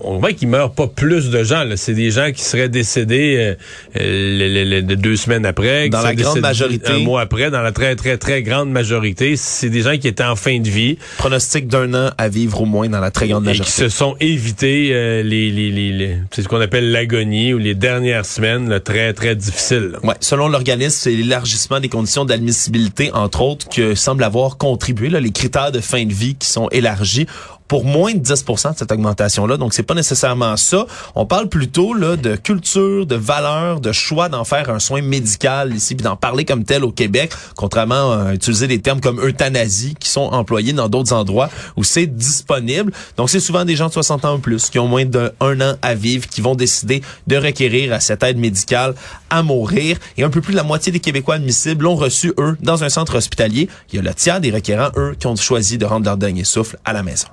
on 0.00 0.18
voit 0.18 0.32
qu'il 0.32 0.48
meurt 0.48 0.74
pas 0.74 0.86
plus 0.88 1.30
de 1.30 1.44
gens. 1.44 1.64
C'est 1.76 1.94
des 1.94 2.10
gens 2.10 2.30
qui 2.32 2.42
seraient 2.42 2.68
décédés 2.68 3.36
euh, 3.38 3.54
euh, 4.00 4.38
le- 4.38 4.64
le- 4.64 4.80
le- 4.80 4.96
deux 4.96 5.16
semaines 5.16 5.46
après. 5.46 5.88
Dans 5.88 6.02
la 6.02 6.14
grande 6.14 6.40
majorité. 6.40 6.90
Un 6.92 6.98
mois 7.00 7.20
après, 7.20 7.50
dans 7.50 7.62
la 7.62 7.72
très, 7.72 7.94
très, 7.96 8.16
très 8.18 8.42
grande 8.42 8.70
majorité. 8.70 9.36
C'est 9.36 9.70
des 9.70 9.82
gens 9.82 9.96
qui 9.98 10.08
étaient 10.08 10.24
en 10.24 10.36
fin 10.36 10.58
de 10.58 10.68
vie 10.68 10.98
Pronostic 11.18 11.68
d'un 11.68 11.92
an 11.94 12.10
à 12.18 12.28
vivre 12.28 12.62
au 12.62 12.64
moins 12.66 12.88
dans 12.88 13.00
la 13.00 13.10
très 13.10 13.28
grande 13.28 13.44
et 13.44 13.52
qui 13.52 13.58
majorité. 13.58 13.82
se 13.84 13.88
sont 13.88 14.16
évités 14.20 14.90
euh, 14.92 15.22
les, 15.22 15.50
les, 15.50 15.70
les, 15.70 15.92
les- 15.92 16.16
c'est 16.32 16.42
ce 16.42 16.48
qu'on 16.48 16.60
appelle 16.60 16.90
l'agonie 16.90 17.54
ou 17.54 17.58
les 17.58 17.74
dernières 17.74 18.26
semaines 18.26 18.68
là, 18.68 18.80
très, 18.80 19.12
très 19.12 19.36
difficiles. 19.36 19.92
Ouais, 20.02 20.14
selon 20.20 20.48
l'organisme, 20.48 20.96
c'est 20.98 21.12
l'élargissement 21.12 21.80
des 21.80 21.88
conditions 21.88 22.24
d'admissibilité, 22.24 23.10
entre 23.12 23.42
autres, 23.42 23.68
que 23.68 23.94
semble 23.94 24.24
avoir 24.24 24.56
contribué. 24.56 25.08
Là, 25.10 25.20
les 25.20 25.30
critères 25.32 25.72
de 25.72 25.80
fin 25.80 26.04
de 26.04 26.12
vie 26.12 26.34
qui 26.34 26.48
sont 26.48 26.68
élargis 26.70 27.26
pour 27.72 27.86
moins 27.86 28.12
de 28.12 28.18
10 28.18 28.44
de 28.44 28.56
cette 28.76 28.92
augmentation-là. 28.92 29.56
Donc, 29.56 29.72
c'est 29.72 29.82
pas 29.82 29.94
nécessairement 29.94 30.58
ça. 30.58 30.84
On 31.14 31.24
parle 31.24 31.48
plutôt 31.48 31.94
là 31.94 32.16
de 32.16 32.36
culture, 32.36 33.06
de 33.06 33.14
valeur, 33.14 33.80
de 33.80 33.92
choix 33.92 34.28
d'en 34.28 34.44
faire 34.44 34.68
un 34.68 34.78
soin 34.78 35.00
médical 35.00 35.74
ici, 35.74 35.94
puis 35.94 36.04
d'en 36.04 36.14
parler 36.14 36.44
comme 36.44 36.64
tel 36.64 36.84
au 36.84 36.92
Québec, 36.92 37.32
contrairement 37.56 38.12
à 38.12 38.34
utiliser 38.34 38.66
des 38.66 38.82
termes 38.82 39.00
comme 39.00 39.26
euthanasie 39.26 39.94
qui 39.98 40.10
sont 40.10 40.20
employés 40.20 40.74
dans 40.74 40.90
d'autres 40.90 41.14
endroits 41.14 41.48
où 41.78 41.82
c'est 41.82 42.04
disponible. 42.04 42.92
Donc, 43.16 43.30
c'est 43.30 43.40
souvent 43.40 43.64
des 43.64 43.74
gens 43.74 43.88
de 43.88 43.94
60 43.94 44.26
ans 44.26 44.34
ou 44.34 44.38
plus 44.38 44.68
qui 44.68 44.78
ont 44.78 44.86
moins 44.86 45.06
d'un 45.06 45.30
an 45.62 45.76
à 45.80 45.94
vivre 45.94 46.28
qui 46.28 46.42
vont 46.42 46.54
décider 46.54 47.00
de 47.26 47.36
requérir 47.38 47.94
à 47.94 48.00
cette 48.00 48.22
aide 48.22 48.36
médicale 48.36 48.94
à 49.30 49.42
mourir. 49.42 49.96
Et 50.18 50.24
un 50.24 50.28
peu 50.28 50.42
plus 50.42 50.52
de 50.52 50.58
la 50.58 50.62
moitié 50.62 50.92
des 50.92 51.00
Québécois 51.00 51.36
admissibles 51.36 51.84
l'ont 51.84 51.96
reçu, 51.96 52.34
eux, 52.38 52.58
dans 52.60 52.84
un 52.84 52.90
centre 52.90 53.16
hospitalier. 53.16 53.70
Il 53.90 53.96
y 53.96 53.98
a 53.98 54.02
le 54.02 54.12
tiers 54.12 54.42
des 54.42 54.50
requérants, 54.50 54.90
eux, 54.98 55.16
qui 55.18 55.26
ont 55.26 55.36
choisi 55.36 55.78
de 55.78 55.86
rendre 55.86 56.04
leur 56.04 56.18
dernier 56.18 56.44
souffle 56.44 56.76
à 56.84 56.92
la 56.92 57.02
maison. 57.02 57.28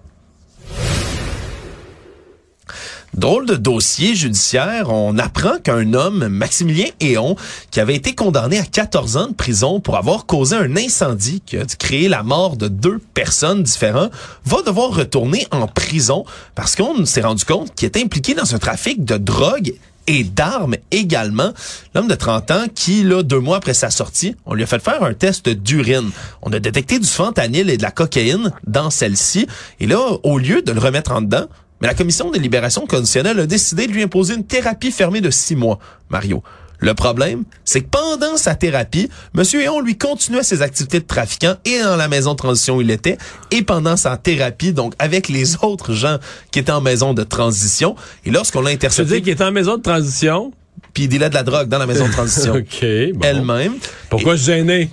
Drôle 3.15 3.47
de 3.47 3.55
dossier 3.55 4.13
judiciaire, 4.13 4.91
on 4.91 5.17
apprend 5.17 5.57
qu'un 5.57 5.93
homme, 5.93 6.27
Maximilien 6.27 6.89
Héon, 6.99 7.35
qui 7.71 7.79
avait 7.79 7.95
été 7.95 8.13
condamné 8.13 8.59
à 8.59 8.63
14 8.63 9.17
ans 9.17 9.27
de 9.27 9.33
prison 9.33 9.79
pour 9.79 9.97
avoir 9.97 10.27
causé 10.27 10.55
un 10.55 10.77
incendie 10.77 11.41
qui 11.43 11.57
a 11.57 11.65
créé 11.65 12.07
la 12.07 12.21
mort 12.21 12.55
de 12.55 12.67
deux 12.67 12.99
personnes 13.15 13.63
différentes, 13.63 14.11
va 14.45 14.61
devoir 14.61 14.91
retourner 14.91 15.47
en 15.49 15.67
prison 15.67 16.23
parce 16.53 16.75
qu'on 16.75 17.03
s'est 17.05 17.21
rendu 17.21 17.45
compte 17.45 17.73
qu'il 17.73 17.87
était 17.87 18.03
impliqué 18.03 18.35
dans 18.35 18.53
un 18.53 18.59
trafic 18.59 19.03
de 19.03 19.17
drogue 19.17 19.73
et 20.05 20.23
d'armes 20.23 20.75
également. 20.91 21.51
L'homme 21.95 22.07
de 22.07 22.15
30 22.15 22.51
ans 22.51 22.65
qui, 22.73 23.03
là, 23.03 23.23
deux 23.23 23.39
mois 23.39 23.57
après 23.57 23.73
sa 23.73 23.89
sortie, 23.89 24.35
on 24.45 24.53
lui 24.53 24.63
a 24.63 24.67
fait 24.67 24.81
faire 24.81 25.03
un 25.03 25.13
test 25.13 25.49
d'urine. 25.49 26.11
On 26.43 26.53
a 26.53 26.59
détecté 26.59 26.99
du 26.99 27.07
fentanyl 27.07 27.71
et 27.71 27.77
de 27.77 27.83
la 27.83 27.91
cocaïne 27.91 28.51
dans 28.67 28.91
celle-ci. 28.91 29.47
Et 29.79 29.87
là, 29.87 29.99
au 30.21 30.37
lieu 30.37 30.61
de 30.61 30.71
le 30.71 30.79
remettre 30.79 31.11
en 31.11 31.21
dedans, 31.21 31.47
mais 31.81 31.87
la 31.87 31.93
commission 31.93 32.31
des 32.31 32.39
libérations 32.39 32.85
conditionnelles 32.85 33.39
a 33.39 33.45
décidé 33.45 33.87
de 33.87 33.91
lui 33.91 34.03
imposer 34.03 34.35
une 34.35 34.45
thérapie 34.45 34.91
fermée 34.91 35.21
de 35.21 35.29
six 35.29 35.55
mois, 35.55 35.79
Mario. 36.09 36.43
Le 36.81 36.93
problème, 36.93 37.43
c'est 37.65 37.81
que 37.81 37.89
pendant 37.89 38.37
sa 38.37 38.55
thérapie, 38.55 39.09
M. 39.37 39.43
Héon 39.53 39.81
lui 39.81 39.97
continuait 39.97 40.43
ses 40.43 40.61
activités 40.61 41.01
de 41.01 41.05
trafiquant 41.05 41.55
et 41.65 41.81
dans 41.81 41.97
la 41.97 42.07
maison 42.07 42.31
de 42.31 42.37
transition 42.37 42.77
où 42.77 42.81
il 42.81 42.89
était, 42.89 43.17
et 43.51 43.63
pendant 43.63 43.97
sa 43.97 44.15
thérapie, 44.15 44.71
donc 44.71 44.93
avec 44.97 45.27
les 45.27 45.57
autres 45.61 45.93
gens 45.93 46.19
qui 46.51 46.59
étaient 46.59 46.71
en 46.71 46.79
maison 46.79 47.13
de 47.13 47.23
transition. 47.23 47.95
Et 48.25 48.31
lorsqu'on 48.31 48.61
l'a 48.61 48.69
intercepté, 48.69 49.21
qu'il 49.21 49.31
est 49.31 49.41
en 49.41 49.51
maison 49.51 49.75
de 49.77 49.81
transition? 49.81 50.53
puis 50.93 51.03
il 51.03 51.09
dealait 51.09 51.29
de 51.29 51.33
la 51.33 51.43
drogue 51.43 51.67
dans 51.67 51.77
la 51.77 51.85
maison 51.85 52.07
de 52.07 52.11
transition 52.11 52.53
OK. 52.55 52.81
bon. 52.81 53.19
elle-même. 53.21 53.73
Pourquoi 54.09 54.37
se 54.37 54.45
gêner? 54.45 54.89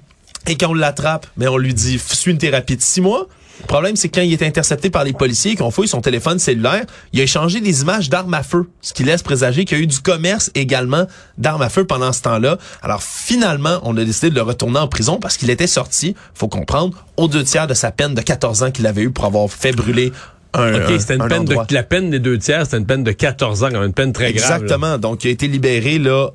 Et 0.46 0.56
quand 0.56 0.70
on 0.70 0.74
l'attrape, 0.74 1.26
mais 1.36 1.48
on 1.48 1.56
lui 1.56 1.74
dit 1.74 1.98
suis 1.98 2.30
une 2.30 2.38
thérapie 2.38 2.76
de 2.76 2.82
six 2.82 3.00
mois. 3.00 3.28
Le 3.62 3.66
problème, 3.66 3.96
c'est 3.96 4.08
que 4.08 4.16
quand 4.20 4.22
il 4.26 4.32
est 4.32 4.42
intercepté 4.42 4.90
par 4.90 5.02
les 5.04 5.12
policiers 5.12 5.56
qu'on 5.56 5.70
fouille 5.70 5.88
son 5.88 6.00
téléphone 6.00 6.38
cellulaire, 6.38 6.84
il 7.12 7.20
a 7.20 7.22
échangé 7.24 7.60
des 7.60 7.80
images 7.82 8.10
d'armes 8.10 8.34
à 8.34 8.42
feu, 8.42 8.68
ce 8.82 8.92
qui 8.92 9.02
laisse 9.02 9.22
présager 9.22 9.64
qu'il 9.64 9.78
y 9.78 9.80
a 9.80 9.82
eu 9.84 9.86
du 9.86 10.00
commerce 10.00 10.50
également 10.54 11.06
d'armes 11.38 11.62
à 11.62 11.68
feu 11.68 11.84
pendant 11.84 12.12
ce 12.12 12.22
temps-là. 12.22 12.58
Alors 12.82 13.02
finalement, 13.02 13.80
on 13.82 13.96
a 13.96 14.04
décidé 14.04 14.30
de 14.30 14.34
le 14.34 14.42
retourner 14.42 14.78
en 14.78 14.88
prison 14.88 15.18
parce 15.18 15.36
qu'il 15.36 15.50
était 15.50 15.66
sorti, 15.66 16.14
faut 16.34 16.48
comprendre, 16.48 17.04
aux 17.16 17.28
deux 17.28 17.44
tiers 17.44 17.66
de 17.66 17.74
sa 17.74 17.90
peine 17.90 18.14
de 18.14 18.20
14 18.20 18.62
ans 18.62 18.70
qu'il 18.70 18.86
avait 18.86 19.02
eu 19.02 19.10
pour 19.10 19.24
avoir 19.24 19.50
fait 19.50 19.72
brûler 19.72 20.12
un, 20.54 20.74
OK, 20.74 20.90
un- 20.90 20.98
c'était 20.98 21.14
une 21.16 21.22
un 21.22 21.28
peine 21.28 21.40
endroit. 21.40 21.64
de, 21.64 21.74
la 21.74 21.82
peine 21.82 22.10
des 22.10 22.18
deux 22.18 22.38
tiers, 22.38 22.64
c'était 22.64 22.78
une 22.78 22.86
peine 22.86 23.04
de 23.04 23.12
14 23.12 23.64
ans, 23.64 23.68
une 23.82 23.92
peine 23.92 24.12
très 24.12 24.32
grave. 24.32 24.48
là. 24.50 24.56
Exactement. 24.56 24.98
Donc, 24.98 25.24
il 25.24 25.28
a 25.28 25.30
été 25.30 25.48
libéré, 25.48 25.98
là. 25.98 26.30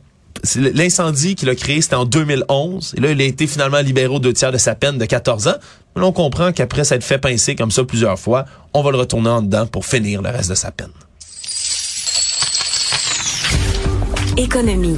L'incendie 0.56 1.36
qu'il 1.36 1.50
a 1.50 1.56
créé, 1.56 1.82
c'était 1.82 1.96
en 1.96 2.06
2011. 2.06 2.94
Et 2.98 3.02
là, 3.02 3.12
il 3.12 3.22
a 3.22 3.26
été 3.26 3.48
finalement 3.48 3.80
libéré 3.80 4.08
aux 4.08 4.20
deux 4.20 4.34
tiers 4.34 4.52
de 4.52 4.58
sa 4.58 4.76
peine 4.76 4.98
de 4.98 5.06
14 5.06 5.48
ans. 5.48 5.56
On 5.96 6.12
comprend 6.12 6.52
qu'après 6.52 6.84
s'être 6.84 7.04
fait 7.04 7.18
pincer 7.18 7.56
comme 7.56 7.72
ça 7.72 7.84
plusieurs 7.84 8.18
fois, 8.18 8.46
on 8.74 8.82
va 8.82 8.92
le 8.92 8.98
retourner 8.98 9.30
en 9.30 9.42
dedans 9.42 9.68
pour 9.68 9.86
finir 9.86 10.22
le 10.22 10.30
reste 10.30 10.50
de 10.50 10.56
sa 10.56 10.72
peine. 10.72 10.92
Économie. 14.38 14.98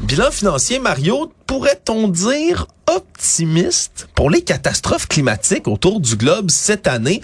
Bilan 0.00 0.30
financier, 0.30 0.78
Mario, 0.78 1.32
pourrait-on 1.46 2.08
dire 2.08 2.66
optimiste 2.86 4.08
pour 4.14 4.30
les 4.30 4.42
catastrophes 4.42 5.06
climatiques 5.06 5.68
autour 5.68 6.00
du 6.00 6.16
globe 6.16 6.50
cette 6.50 6.86
année? 6.86 7.20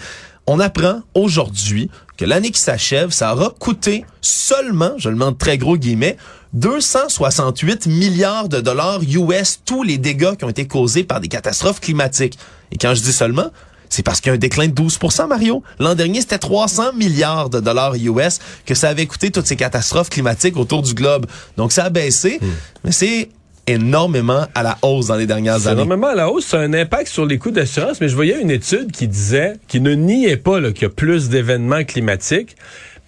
On 0.47 0.59
apprend 0.59 1.01
aujourd'hui 1.13 1.91
que 2.17 2.25
l'année 2.25 2.51
qui 2.51 2.61
s'achève, 2.61 3.11
ça 3.11 3.33
aura 3.35 3.53
coûté 3.59 4.05
seulement, 4.21 4.93
je 4.97 5.09
le 5.09 5.15
mets 5.15 5.25
en 5.25 5.33
très 5.33 5.57
gros 5.57 5.77
guillemets, 5.77 6.17
268 6.53 7.85
milliards 7.87 8.49
de 8.49 8.59
dollars 8.59 9.01
US 9.03 9.59
tous 9.65 9.83
les 9.83 9.97
dégâts 9.97 10.35
qui 10.35 10.45
ont 10.45 10.49
été 10.49 10.67
causés 10.67 11.03
par 11.03 11.19
des 11.19 11.27
catastrophes 11.27 11.79
climatiques. 11.79 12.37
Et 12.71 12.77
quand 12.77 12.95
je 12.95 13.01
dis 13.01 13.13
seulement, 13.13 13.51
c'est 13.89 14.03
parce 14.03 14.21
qu'il 14.21 14.29
y 14.29 14.31
a 14.31 14.35
un 14.35 14.39
déclin 14.39 14.67
de 14.67 14.73
12% 14.73 15.27
Mario. 15.27 15.63
L'an 15.79 15.95
dernier, 15.95 16.21
c'était 16.21 16.37
300 16.37 16.93
milliards 16.93 17.49
de 17.49 17.59
dollars 17.59 17.95
US 17.95 18.39
que 18.65 18.75
ça 18.75 18.89
avait 18.89 19.07
coûté 19.07 19.31
toutes 19.31 19.47
ces 19.47 19.55
catastrophes 19.55 20.09
climatiques 20.09 20.57
autour 20.57 20.81
du 20.81 20.93
globe. 20.93 21.25
Donc, 21.57 21.71
ça 21.71 21.85
a 21.85 21.89
baissé, 21.89 22.39
mais 22.83 22.91
c'est 22.91 23.29
énormément 23.67 24.47
à 24.55 24.63
la 24.63 24.77
hausse 24.81 25.07
dans 25.07 25.15
les 25.15 25.27
dernières 25.27 25.67
années. 25.67 25.81
énormément 25.81 26.07
à 26.07 26.15
la 26.15 26.29
hausse, 26.29 26.45
ça 26.45 26.59
a 26.59 26.61
un 26.61 26.73
impact 26.73 27.09
sur 27.09 27.25
les 27.25 27.37
coûts 27.37 27.51
d'assurance, 27.51 28.01
mais 28.01 28.09
je 28.09 28.15
voyais 28.15 28.41
une 28.41 28.51
étude 28.51 28.91
qui 28.91 29.07
disait, 29.07 29.53
qui 29.67 29.79
ne 29.79 29.93
niait 29.93 30.37
pas 30.37 30.59
qu'il 30.71 30.83
y 30.83 30.85
a 30.85 30.89
plus 30.89 31.29
d'événements 31.29 31.83
climatiques, 31.83 32.55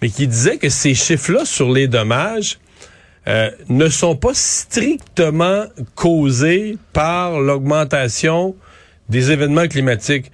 mais 0.00 0.08
qui 0.08 0.26
disait 0.26 0.58
que 0.58 0.68
ces 0.68 0.94
chiffres-là 0.94 1.44
sur 1.44 1.70
les 1.70 1.88
dommages 1.88 2.58
euh, 3.28 3.50
ne 3.68 3.88
sont 3.88 4.16
pas 4.16 4.34
strictement 4.34 5.64
causés 5.94 6.76
par 6.92 7.38
l'augmentation 7.38 8.56
des 9.08 9.30
événements 9.30 9.68
climatiques 9.68 10.32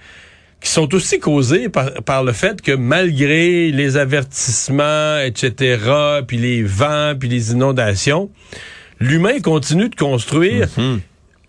qui 0.60 0.70
sont 0.70 0.92
aussi 0.94 1.20
causés 1.20 1.68
par, 1.68 1.92
par 2.04 2.24
le 2.24 2.32
fait 2.32 2.60
que 2.62 2.72
malgré 2.72 3.70
les 3.70 3.96
avertissements, 3.96 5.18
etc., 5.18 5.78
puis 6.26 6.36
les 6.36 6.62
vents, 6.62 7.14
puis 7.18 7.28
les 7.28 7.52
inondations, 7.52 8.30
l'humain 8.98 9.40
continue 9.40 9.88
de 9.88 9.94
construire 9.94 10.68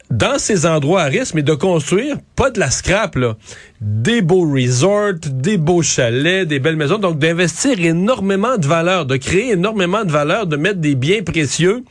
dans 0.10 0.40
ces 0.40 0.66
endroits 0.66 1.04
à 1.04 1.06
risque, 1.06 1.36
mais 1.36 1.44
de 1.44 1.54
construire 1.54 2.18
pas 2.36 2.50
de 2.50 2.60
la 2.60 2.72
scrap, 2.72 3.16
là. 3.16 3.38
Des 3.80 4.22
beaux 4.22 4.50
resorts, 4.52 5.14
des 5.30 5.58
beaux 5.58 5.84
chalets, 5.84 6.48
des 6.48 6.60
belles 6.60 6.76
maisons. 6.76 6.98
Donc, 6.98 7.20
d'investir 7.20 7.80
énormément 7.80 8.58
de 8.58 8.66
valeur, 8.66 9.06
de 9.06 9.18
créer 9.18 9.52
énormément 9.52 10.04
de 10.04 10.12
valeur, 10.12 10.48
de 10.48 10.58
mettre 10.58 10.80
des 10.80 10.96
biens 10.96 11.22
précieux. 11.22 11.84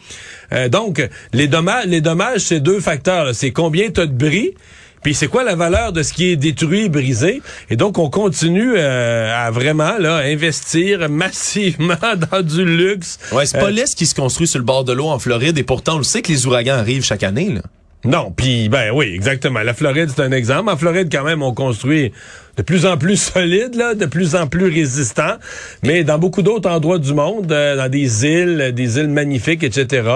Euh, 0.52 0.68
donc, 0.68 1.06
les 1.32 1.46
dommages, 1.46 1.86
les 1.86 2.00
dommages, 2.00 2.40
c'est 2.40 2.60
deux 2.60 2.80
facteurs. 2.80 3.34
C'est 3.34 3.52
combien 3.52 3.90
tu 3.90 4.00
as 4.00 4.06
de 4.06 4.12
bris, 4.12 4.54
puis 5.02 5.14
c'est 5.14 5.28
quoi 5.28 5.44
la 5.44 5.54
valeur 5.54 5.92
de 5.92 6.02
ce 6.02 6.12
qui 6.12 6.30
est 6.30 6.36
détruit 6.36 6.86
et 6.86 6.88
brisé. 6.88 7.40
Et 7.70 7.76
donc, 7.76 7.98
on 7.98 8.10
continue 8.10 8.74
euh, 8.76 9.32
à 9.32 9.50
vraiment 9.50 9.96
là 9.98 10.16
investir 10.16 11.08
massivement 11.08 11.94
dans 12.30 12.42
du 12.42 12.64
luxe. 12.64 13.18
Ouais, 13.32 13.46
c'est 13.46 13.58
pas 13.58 13.66
Euh, 13.66 13.70
l'Est 13.70 13.96
qui 13.96 14.06
se 14.06 14.14
construit 14.14 14.48
sur 14.48 14.58
le 14.58 14.64
bord 14.64 14.84
de 14.84 14.92
l'eau 14.92 15.06
en 15.06 15.18
Floride 15.18 15.56
et 15.56 15.62
pourtant 15.62 15.94
on 15.94 15.98
le 15.98 16.04
sait 16.04 16.22
que 16.22 16.32
les 16.32 16.46
ouragans 16.46 16.76
arrivent 16.76 17.04
chaque 17.04 17.22
année. 17.22 17.50
Là. 17.50 17.62
Non, 18.04 18.32
puis 18.36 18.68
ben 18.68 18.92
oui, 18.94 19.12
exactement. 19.12 19.60
La 19.60 19.74
Floride, 19.74 20.10
c'est 20.14 20.22
un 20.22 20.30
exemple. 20.30 20.70
En 20.70 20.76
Floride, 20.76 21.08
quand 21.10 21.24
même, 21.24 21.42
on 21.42 21.52
construit 21.52 22.12
de 22.56 22.62
plus 22.62 22.86
en 22.86 22.96
plus 22.96 23.16
solide, 23.32 23.74
là, 23.74 23.94
de 23.94 24.06
plus 24.06 24.36
en 24.36 24.46
plus 24.46 24.66
résistant. 24.66 25.34
Mais 25.82 26.04
dans 26.04 26.18
beaucoup 26.18 26.42
d'autres 26.42 26.70
endroits 26.70 26.98
du 26.98 27.12
monde, 27.12 27.50
euh, 27.50 27.76
dans 27.76 27.90
des 27.90 28.24
îles, 28.24 28.72
des 28.72 28.98
îles 28.98 29.08
magnifiques, 29.08 29.64
etc., 29.64 30.08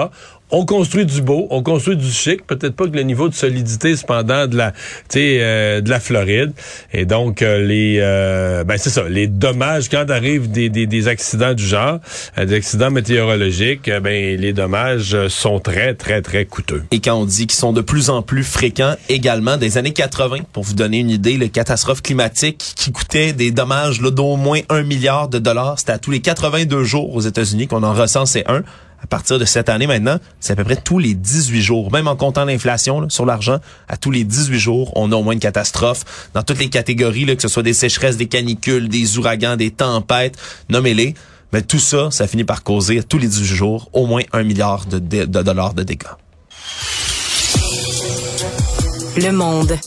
on 0.53 0.65
construit 0.65 1.05
du 1.05 1.21
beau, 1.21 1.47
on 1.49 1.63
construit 1.63 1.97
du 1.97 2.09
chic. 2.11 2.45
Peut-être 2.45 2.75
pas 2.75 2.87
que 2.87 2.95
le 2.95 3.01
niveau 3.01 3.27
de 3.27 3.33
solidité, 3.33 3.95
cependant, 3.95 4.45
de 4.45 4.55
la, 4.55 4.71
euh, 5.15 5.81
de 5.81 5.89
la 5.89 5.99
Floride. 5.99 6.53
Et 6.93 7.05
donc 7.05 7.41
euh, 7.41 7.65
les, 7.65 7.97
euh, 7.99 8.63
ben 8.63 8.77
c'est 8.77 8.91
ça, 8.91 9.09
les 9.09 9.25
dommages 9.27 9.89
quand 9.89 10.09
arrivent 10.11 10.51
des, 10.51 10.69
des, 10.69 10.85
des 10.85 11.07
accidents 11.07 11.55
du 11.55 11.65
genre, 11.65 11.99
euh, 12.37 12.45
des 12.45 12.55
accidents 12.55 12.91
météorologiques, 12.91 13.89
ben 13.89 14.39
les 14.39 14.53
dommages 14.53 15.27
sont 15.27 15.59
très 15.59 15.95
très 15.95 16.21
très 16.21 16.45
coûteux. 16.45 16.83
Et 16.91 16.99
quand 16.99 17.15
on 17.15 17.25
dit 17.25 17.47
qu'ils 17.47 17.59
sont 17.59 17.73
de 17.73 17.81
plus 17.81 18.11
en 18.11 18.21
plus 18.21 18.43
fréquents 18.43 18.95
également 19.09 19.57
des 19.57 19.79
années 19.79 19.93
80, 19.93 20.37
pour 20.53 20.63
vous 20.63 20.75
donner 20.75 20.99
une 20.99 21.09
idée, 21.09 21.37
les 21.37 21.49
catastrophes 21.49 22.03
climatiques 22.03 22.73
qui 22.75 22.91
coûtaient 22.91 23.33
des 23.33 23.49
dommages 23.49 24.01
d'au 24.01 24.35
moins 24.35 24.59
un 24.69 24.83
milliard 24.83 25.29
de 25.29 25.39
dollars, 25.39 25.79
c'était 25.79 25.93
à 25.93 25.97
tous 25.97 26.11
les 26.11 26.19
82 26.19 26.83
jours 26.83 27.15
aux 27.15 27.21
États-Unis 27.21 27.65
qu'on 27.67 27.81
en 27.81 27.93
recensait 27.93 28.43
un. 28.47 28.61
À 29.03 29.07
partir 29.07 29.37
de 29.37 29.45
cette 29.45 29.67
année 29.67 29.85
maintenant, 29.85 30.17
c'est 30.39 30.53
à 30.53 30.55
peu 30.55 30.63
près 30.63 30.77
tous 30.77 30.97
les 30.97 31.13
18 31.13 31.61
jours, 31.61 31.91
même 31.91 32.07
en 32.07 32.15
comptant 32.15 32.45
l'inflation 32.45 33.09
sur 33.09 33.25
l'argent, 33.25 33.57
à 33.89 33.97
tous 33.97 34.11
les 34.11 34.23
18 34.23 34.57
jours, 34.57 34.91
on 34.95 35.11
a 35.11 35.15
au 35.15 35.23
moins 35.23 35.33
une 35.33 35.39
catastrophe 35.39 36.29
dans 36.33 36.41
toutes 36.41 36.59
les 36.59 36.69
catégories, 36.69 37.25
là, 37.25 37.35
que 37.35 37.41
ce 37.41 37.49
soit 37.49 37.63
des 37.63 37.73
sécheresses, 37.73 38.15
des 38.15 38.27
canicules, 38.27 38.87
des 38.87 39.17
ouragans, 39.17 39.57
des 39.57 39.71
tempêtes, 39.71 40.37
nommez-les. 40.69 41.15
Mais 41.51 41.61
tout 41.61 41.79
ça, 41.79 42.09
ça 42.11 42.27
finit 42.27 42.45
par 42.45 42.63
causer 42.63 42.99
à 42.99 43.03
tous 43.03 43.19
les 43.19 43.27
18 43.27 43.45
jours 43.45 43.89
au 43.93 44.07
moins 44.07 44.23
un 44.31 44.43
milliard 44.43 44.85
de 44.85 44.97
dollars 45.25 45.73
de 45.73 45.83
dégâts. 45.83 46.07
Le 49.17 49.31
monde. 49.31 49.77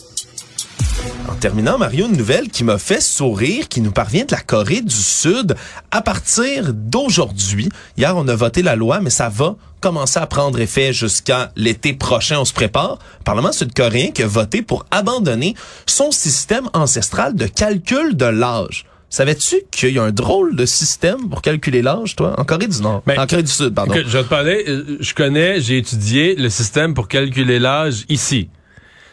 En 1.27 1.35
terminant, 1.35 1.77
Mario, 1.77 2.07
une 2.07 2.15
nouvelle 2.15 2.49
qui 2.49 2.63
m'a 2.63 2.77
fait 2.77 3.01
sourire, 3.01 3.67
qui 3.67 3.81
nous 3.81 3.91
parvient 3.91 4.23
de 4.23 4.31
la 4.31 4.39
Corée 4.39 4.81
du 4.81 4.95
Sud. 4.95 5.55
À 5.91 6.01
partir 6.01 6.73
d'aujourd'hui, 6.73 7.69
hier 7.97 8.15
on 8.15 8.27
a 8.29 8.35
voté 8.35 8.61
la 8.61 8.75
loi, 8.77 9.01
mais 9.01 9.09
ça 9.09 9.27
va 9.27 9.55
commencer 9.81 10.19
à 10.19 10.25
prendre 10.25 10.59
effet 10.59 10.93
jusqu'à 10.93 11.51
l'été 11.57 11.93
prochain. 11.93 12.39
On 12.39 12.45
se 12.45 12.53
prépare. 12.53 12.99
Le 13.19 13.23
Parlement 13.25 13.51
sud-coréen 13.51 14.11
qui 14.11 14.23
a 14.23 14.27
voté 14.27 14.61
pour 14.61 14.85
abandonner 14.89 15.53
son 15.85 16.11
système 16.11 16.69
ancestral 16.73 17.35
de 17.35 17.45
calcul 17.45 18.15
de 18.15 18.25
l'âge. 18.25 18.85
Savais-tu 19.09 19.57
qu'il 19.71 19.93
y 19.93 19.99
a 19.99 20.03
un 20.03 20.11
drôle 20.11 20.55
de 20.55 20.65
système 20.65 21.29
pour 21.29 21.41
calculer 21.41 21.81
l'âge, 21.81 22.15
toi, 22.15 22.35
en 22.37 22.43
Corée 22.43 22.67
du 22.67 22.81
Nord, 22.81 23.03
Ben, 23.05 23.19
en 23.19 23.27
Corée 23.27 23.43
du 23.43 23.51
Sud, 23.51 23.73
pardon. 23.73 23.93
Je 23.95 24.17
vais 24.17 24.23
te 24.23 24.29
parler, 24.29 24.65
euh, 24.67 24.97
je 24.99 25.13
connais, 25.13 25.61
j'ai 25.61 25.77
étudié 25.77 26.35
le 26.35 26.49
système 26.49 26.93
pour 26.93 27.07
calculer 27.07 27.59
l'âge 27.59 28.05
ici. 28.09 28.49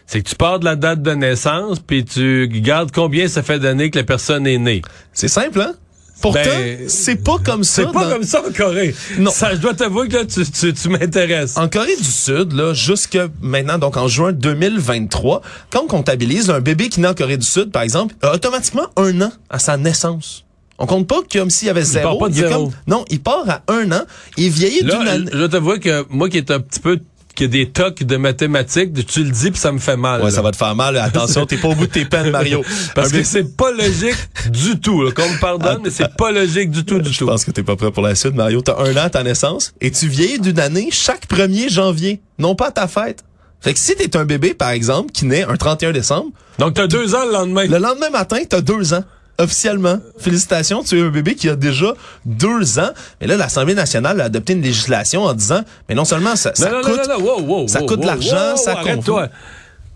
C'est 0.07 0.23
que 0.23 0.29
tu 0.29 0.37
pars 0.37 0.59
de 0.61 0.65
la 0.67 0.77
date 0.77 1.03
de 1.03 1.13
naissance, 1.13 1.79
puis 1.81 2.05
tu 2.05 2.49
gardes 2.53 2.91
combien 2.93 3.27
ça 3.29 3.43
fait 3.43 3.59
d'années 3.59 3.91
que 3.91 3.99
la 3.99 4.05
personne 4.05 4.47
est 4.47 4.59
née? 4.59 4.83
C'est 5.13 5.29
simple, 5.29 5.61
hein? 5.61 5.73
Pourtant, 6.21 6.41
Ben, 6.45 6.89
c'est 6.89 7.17
pas 7.23 7.37
comme 7.45 7.65
ça. 7.65 7.83
C'est 7.83 7.93
pas 7.93 8.05
dans- 8.05 8.11
comme 8.13 8.23
ça 8.23 8.43
en 8.49 8.53
Corée. 8.53 8.95
Non. 9.19 9.31
Ça, 9.31 9.51
je 9.55 9.61
dois 9.61 9.75
t'avouer 9.75 10.09
que 10.09 10.17
là, 10.17 10.25
tu, 10.25 10.43
tu, 10.47 10.73
tu 10.73 10.89
m'intéresses. 10.89 11.57
En 11.59 11.69
Corée 11.69 11.97
du 11.97 12.05
Sud, 12.05 12.53
là, 12.53 12.73
jusque 12.73 13.19
maintenant, 13.43 13.79
donc 13.79 13.97
en 13.97 14.09
juin 14.09 14.33
2023, 14.33 15.43
quand 15.71 15.83
on 15.83 15.87
comptabilise 15.87 16.49
un 16.51 16.61
bébé 16.61 16.89
qui 16.89 17.01
naît 17.01 17.09
en 17.09 17.15
Corée 17.15 17.37
du 17.37 17.47
Sud, 17.47 17.71
par 17.73 17.83
exemple, 17.83 18.15
a 18.23 18.33
automatiquement 18.35 18.87
un 18.97 19.21
an 19.23 19.33
à 19.51 19.59
sa 19.59 19.77
naissance. 19.77 20.45
On 20.79 20.87
compte 20.87 21.07
pas 21.07 21.21
comme 21.33 21.51
s'il 21.51 21.67
y 21.67 21.71
avait 21.71 21.83
zéro. 21.85 22.11
part 22.11 22.19
pas 22.19 22.29
de 22.29 22.35
Il 22.35 22.39
zéro. 22.49 22.65
comme- 22.67 22.73
non, 22.87 23.05
il 23.11 23.21
part 23.21 23.45
à 23.49 23.63
un 23.73 23.93
an. 23.93 24.03
Il 24.37 24.51
vieillit 24.51 24.83
d'une 24.83 24.93
année. 24.93 25.27
je 25.33 25.37
dois 25.39 25.49
t'avouer 25.49 25.79
que 25.79 26.05
moi 26.11 26.29
qui 26.29 26.39
est 26.39 26.51
un 26.51 26.61
petit 26.61 26.81
peu 26.81 26.99
qui 27.35 27.45
a 27.45 27.49
des 27.49 27.71
tocs 27.71 28.03
de 28.03 28.17
mathématiques, 28.17 29.07
tu 29.07 29.25
le 29.25 29.31
dis 29.31 29.51
puis 29.51 29.61
ça 29.61 29.73
me 29.73 29.79
fait 29.79 29.97
mal. 29.97 30.21
Ouais, 30.21 30.27
là. 30.27 30.31
ça 30.35 30.43
va 30.43 30.51
te 30.51 30.57
faire 30.57 30.75
mal. 30.75 30.97
Attention, 30.97 31.47
t'es 31.47 31.57
pas 31.57 31.69
au 31.69 31.75
bout 31.75 31.87
de 31.87 31.93
tes 31.93 32.05
peines, 32.05 32.31
Mario. 32.31 32.63
Parce 32.95 33.11
que 33.11 33.23
c'est 33.23 33.57
pas 33.57 33.71
logique 33.73 34.17
du 34.51 34.79
tout. 34.81 35.11
Qu'on 35.15 35.29
me 35.29 35.41
pardonne, 35.41 35.81
mais 35.85 35.91
c'est 35.91 36.15
pas 36.17 36.33
logique 36.33 36.71
du 36.71 36.85
tout, 36.85 36.99
du 37.01 37.13
Je 37.13 37.19
tout. 37.19 37.27
pense 37.27 37.45
que 37.45 37.51
t'es 37.51 37.63
pas 37.63 37.77
prêt 37.77 37.91
pour 37.91 38.03
la 38.03 38.15
suite, 38.15 38.35
Mario. 38.35 38.61
T'as 38.63 38.79
un 38.79 38.93
an 38.97 39.05
à 39.05 39.11
ta 39.11 39.23
naissance 39.23 39.75
et 39.81 39.91
tu 39.91 40.09
vieillis 40.09 40.39
d'une 40.41 40.61
année 40.61 40.89
chaque 40.91 41.29
1er 41.29 41.71
janvier, 41.71 42.21
non 42.39 42.55
pas 42.55 42.69
à 42.69 42.71
ta 42.73 42.89
fête. 42.89 43.25
Fait 43.61 43.73
que 43.73 43.79
si 43.79 43.95
t'es 43.97 44.17
un 44.17 44.27
bébé, 44.27 44.53
par 44.53 44.71
exemple, 44.71 45.11
qui 45.13 45.25
naît 45.25 45.45
un 45.45 45.57
31 45.57 45.93
décembre, 45.93 46.31
Donc 46.59 46.75
t'as 46.75 46.87
deux 46.87 47.15
ans 47.15 47.25
le 47.25 47.33
lendemain. 47.33 47.65
Le 47.67 47.79
lendemain 47.79 48.11
matin, 48.11 48.39
t'as 48.49 48.61
deux 48.61 48.93
ans. 48.93 49.05
Officiellement. 49.39 49.99
Félicitations, 50.19 50.85
tu 50.85 50.99
es 50.99 51.03
un 51.03 51.09
bébé 51.09 51.35
qui 51.35 51.49
a 51.49 51.57
déjà 51.57 51.95
deux 52.25 52.79
ans. 52.79 52.91
Mais 53.21 53.27
là, 53.27 53.37
l'Assemblée 53.37 53.75
nationale 53.75 54.21
a 54.21 54.25
adopté 54.25 54.53
une 54.53 54.63
législation 54.63 55.25
en 55.25 55.35
disant, 55.35 55.63
mais 55.89 55.95
non 55.97 56.05
seulement 56.05 56.37
ça, 56.37 56.53
ça 56.55 56.71
non, 56.71 56.77
non, 56.77 56.83
coûte... 56.83 57.09
non, 57.09 57.19
non, 57.19 57.25
wow, 57.25 57.41
wow, 57.43 57.69
ça 57.69 57.81
coûte 57.81 58.01
de 58.01 58.07
wow, 58.07 58.13
l'argent, 58.13 58.57
ça 58.57 58.79
arrête-toi. 58.79 59.29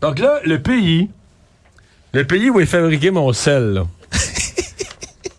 Donc 0.00 0.18
là, 0.18 0.40
le 0.44 0.60
pays, 0.60 1.08
le 2.12 2.24
pays 2.24 2.50
où 2.50 2.58
est 2.58 2.66
fabriqué 2.66 3.10
mon 3.10 3.32
sel, 3.32 3.74
là. 3.74 3.86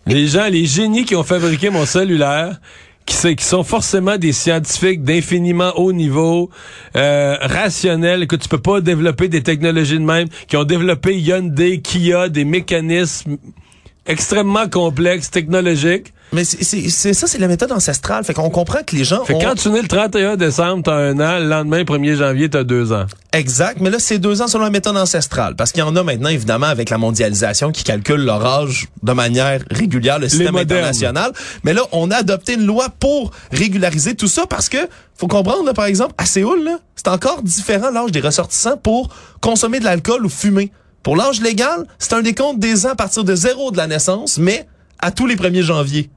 les 0.06 0.26
gens, 0.28 0.46
les 0.46 0.64
génies 0.64 1.04
qui 1.04 1.14
ont 1.14 1.24
fabriqué 1.24 1.68
mon 1.68 1.84
cellulaire, 1.84 2.58
qui 3.06 3.44
sont 3.44 3.64
forcément 3.64 4.16
des 4.16 4.32
scientifiques 4.32 5.02
d'infiniment 5.02 5.72
haut 5.76 5.92
niveau, 5.92 6.50
euh, 6.96 7.36
rationnels, 7.40 8.26
que 8.26 8.36
tu 8.36 8.48
peux 8.48 8.60
pas 8.60 8.80
développer 8.80 9.28
des 9.28 9.42
technologies 9.42 9.98
de 9.98 10.04
même, 10.04 10.28
qui 10.46 10.56
ont 10.56 10.64
développé 10.64 11.18
Hyundai, 11.18 11.80
Kia, 11.80 12.28
des 12.28 12.44
mécanismes 12.44 13.36
extrêmement 14.10 14.68
complexes, 14.68 15.30
technologiques. 15.30 16.12
Mais 16.32 16.44
c'est- 16.44 17.12
ça, 17.12 17.26
c'est 17.26 17.38
la 17.38 17.48
méthode 17.48 17.72
ancestrale. 17.72 18.22
Fait 18.22 18.34
qu'on 18.34 18.50
comprend 18.50 18.84
que 18.86 18.94
les 18.94 19.02
gens 19.02 19.24
Fait 19.24 19.32
que 19.32 19.38
ont... 19.38 19.42
quand 19.42 19.54
tu 19.56 19.68
nais 19.70 19.82
le 19.82 19.88
31 19.88 20.36
décembre, 20.36 20.84
t'as 20.84 20.94
un 20.94 21.18
an, 21.18 21.40
le 21.40 21.48
lendemain, 21.48 21.82
1er 21.82 22.14
janvier, 22.14 22.48
t'as 22.48 22.62
deux 22.62 22.92
ans. 22.92 23.06
Exact, 23.32 23.78
mais 23.80 23.90
là, 23.90 23.98
c'est 23.98 24.20
deux 24.20 24.40
ans 24.40 24.46
selon 24.46 24.62
la 24.62 24.70
méthode 24.70 24.96
ancestrale. 24.96 25.56
Parce 25.56 25.72
qu'il 25.72 25.80
y 25.80 25.82
en 25.82 25.96
a 25.96 26.04
maintenant, 26.04 26.28
évidemment, 26.28 26.66
avec 26.66 26.88
la 26.90 26.98
mondialisation 26.98 27.72
qui 27.72 27.82
calcule 27.82 28.20
leur 28.24 28.46
âge 28.46 28.86
de 29.02 29.12
manière 29.12 29.60
régulière, 29.72 30.20
le 30.20 30.28
système 30.28 30.54
international. 30.54 31.32
Mais 31.64 31.72
là, 31.72 31.82
on 31.90 32.12
a 32.12 32.16
adopté 32.18 32.54
une 32.54 32.64
loi 32.64 32.86
pour 33.00 33.32
régulariser 33.50 34.14
tout 34.14 34.28
ça 34.28 34.46
parce 34.48 34.68
que, 34.68 34.78
faut 35.16 35.26
comprendre, 35.26 35.64
là, 35.64 35.74
par 35.74 35.86
exemple, 35.86 36.14
à 36.16 36.26
Séoul, 36.26 36.70
c'est 36.94 37.08
encore 37.08 37.42
différent 37.42 37.90
l'âge 37.90 38.12
des 38.12 38.20
ressortissants 38.20 38.76
pour 38.76 39.08
consommer 39.40 39.80
de 39.80 39.84
l'alcool 39.84 40.24
ou 40.24 40.28
fumer. 40.28 40.70
Pour 41.02 41.16
l'âge 41.16 41.40
légal, 41.40 41.86
c'est 41.98 42.12
un 42.12 42.22
décompte 42.22 42.58
des 42.58 42.86
ans 42.86 42.90
à 42.90 42.96
partir 42.96 43.24
de 43.24 43.34
zéro 43.34 43.70
de 43.70 43.76
la 43.76 43.86
naissance, 43.86 44.38
mais 44.38 44.66
à 44.98 45.10
tous 45.10 45.26
les 45.26 45.36
1er 45.36 45.62
janvier. 45.62 46.10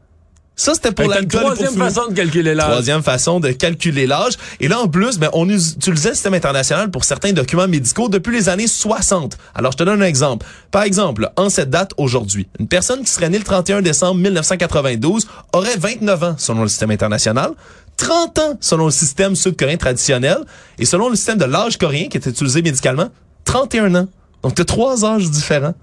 Ça, 0.56 0.76
c'était 0.76 0.92
pour 0.92 1.10
l'alcool 1.10 1.42
troisième 1.42 1.74
façon 1.74 2.08
de 2.10 2.14
calculer 2.14 2.54
l'âge. 2.54 2.68
Troisième 2.68 3.02
façon 3.02 3.40
de 3.40 3.52
calculer 3.52 4.06
l'âge. 4.06 4.34
Et 4.60 4.68
là, 4.68 4.80
en 4.80 4.88
plus, 4.88 5.18
ben, 5.18 5.30
on 5.34 5.50
utilisait 5.50 6.10
le 6.10 6.16
système 6.16 6.36
international 6.36 6.92
pour 6.92 7.06
certains 7.06 7.34
documents 7.34 7.68
médicaux 7.68 8.08
depuis 8.08 8.36
les 8.36 8.50
années 8.50 8.68
60. 8.68 9.36
Alors, 9.56 9.72
je 9.72 9.78
te 9.78 9.84
donne 9.84 10.02
un 10.04 10.06
exemple. 10.06 10.46
Par 10.70 10.84
exemple, 10.84 11.32
en 11.38 11.50
cette 11.50 11.72
date 11.72 11.94
aujourd'hui, 11.98 12.48
une 12.60 12.68
personne 12.68 13.02
qui 13.04 13.10
serait 13.10 13.30
née 13.30 13.40
le 13.40 13.44
31 13.44 13.82
décembre 13.82 14.22
1992 14.22 15.28
aurait 15.54 15.78
29 15.78 16.24
ans 16.24 16.36
selon 16.38 16.62
le 16.62 16.68
système 16.68 16.92
international, 16.92 17.52
30 17.98 18.40
ans 18.40 18.58
selon 18.60 18.86
le 18.86 18.92
système 18.92 19.36
sud-coréen 19.36 19.78
traditionnel, 19.78 20.38
et 20.78 20.86
selon 20.86 21.10
le 21.10 21.16
système 21.16 21.40
de 21.40 21.46
l'âge 21.46 21.78
coréen 21.78 22.10
qui 22.10 22.18
est 22.18 22.28
utilisé 22.28 22.62
médicalement, 22.62 23.10
31 23.46 23.96
ans. 23.96 24.08
Donc, 24.44 24.56
tu 24.56 24.62
as 24.62 24.66
trois 24.66 25.06
âges 25.06 25.32
différents. 25.32 25.74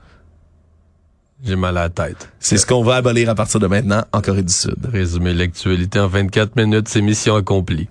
J'ai 1.42 1.56
mal 1.56 1.78
à 1.78 1.82
la 1.82 1.88
tête. 1.88 2.28
C'est 2.38 2.58
ce 2.58 2.66
qu'on 2.66 2.84
va 2.84 2.96
abolir 2.96 3.30
à 3.30 3.34
partir 3.34 3.60
de 3.60 3.66
maintenant 3.66 4.04
en 4.12 4.20
Corée 4.20 4.42
du 4.42 4.52
Sud. 4.52 4.76
Résumer 4.92 5.32
l'actualité 5.32 5.98
en 5.98 6.06
24 6.06 6.54
minutes, 6.56 6.88
c'est 6.88 7.00
mission 7.00 7.34
accomplie. 7.34 7.88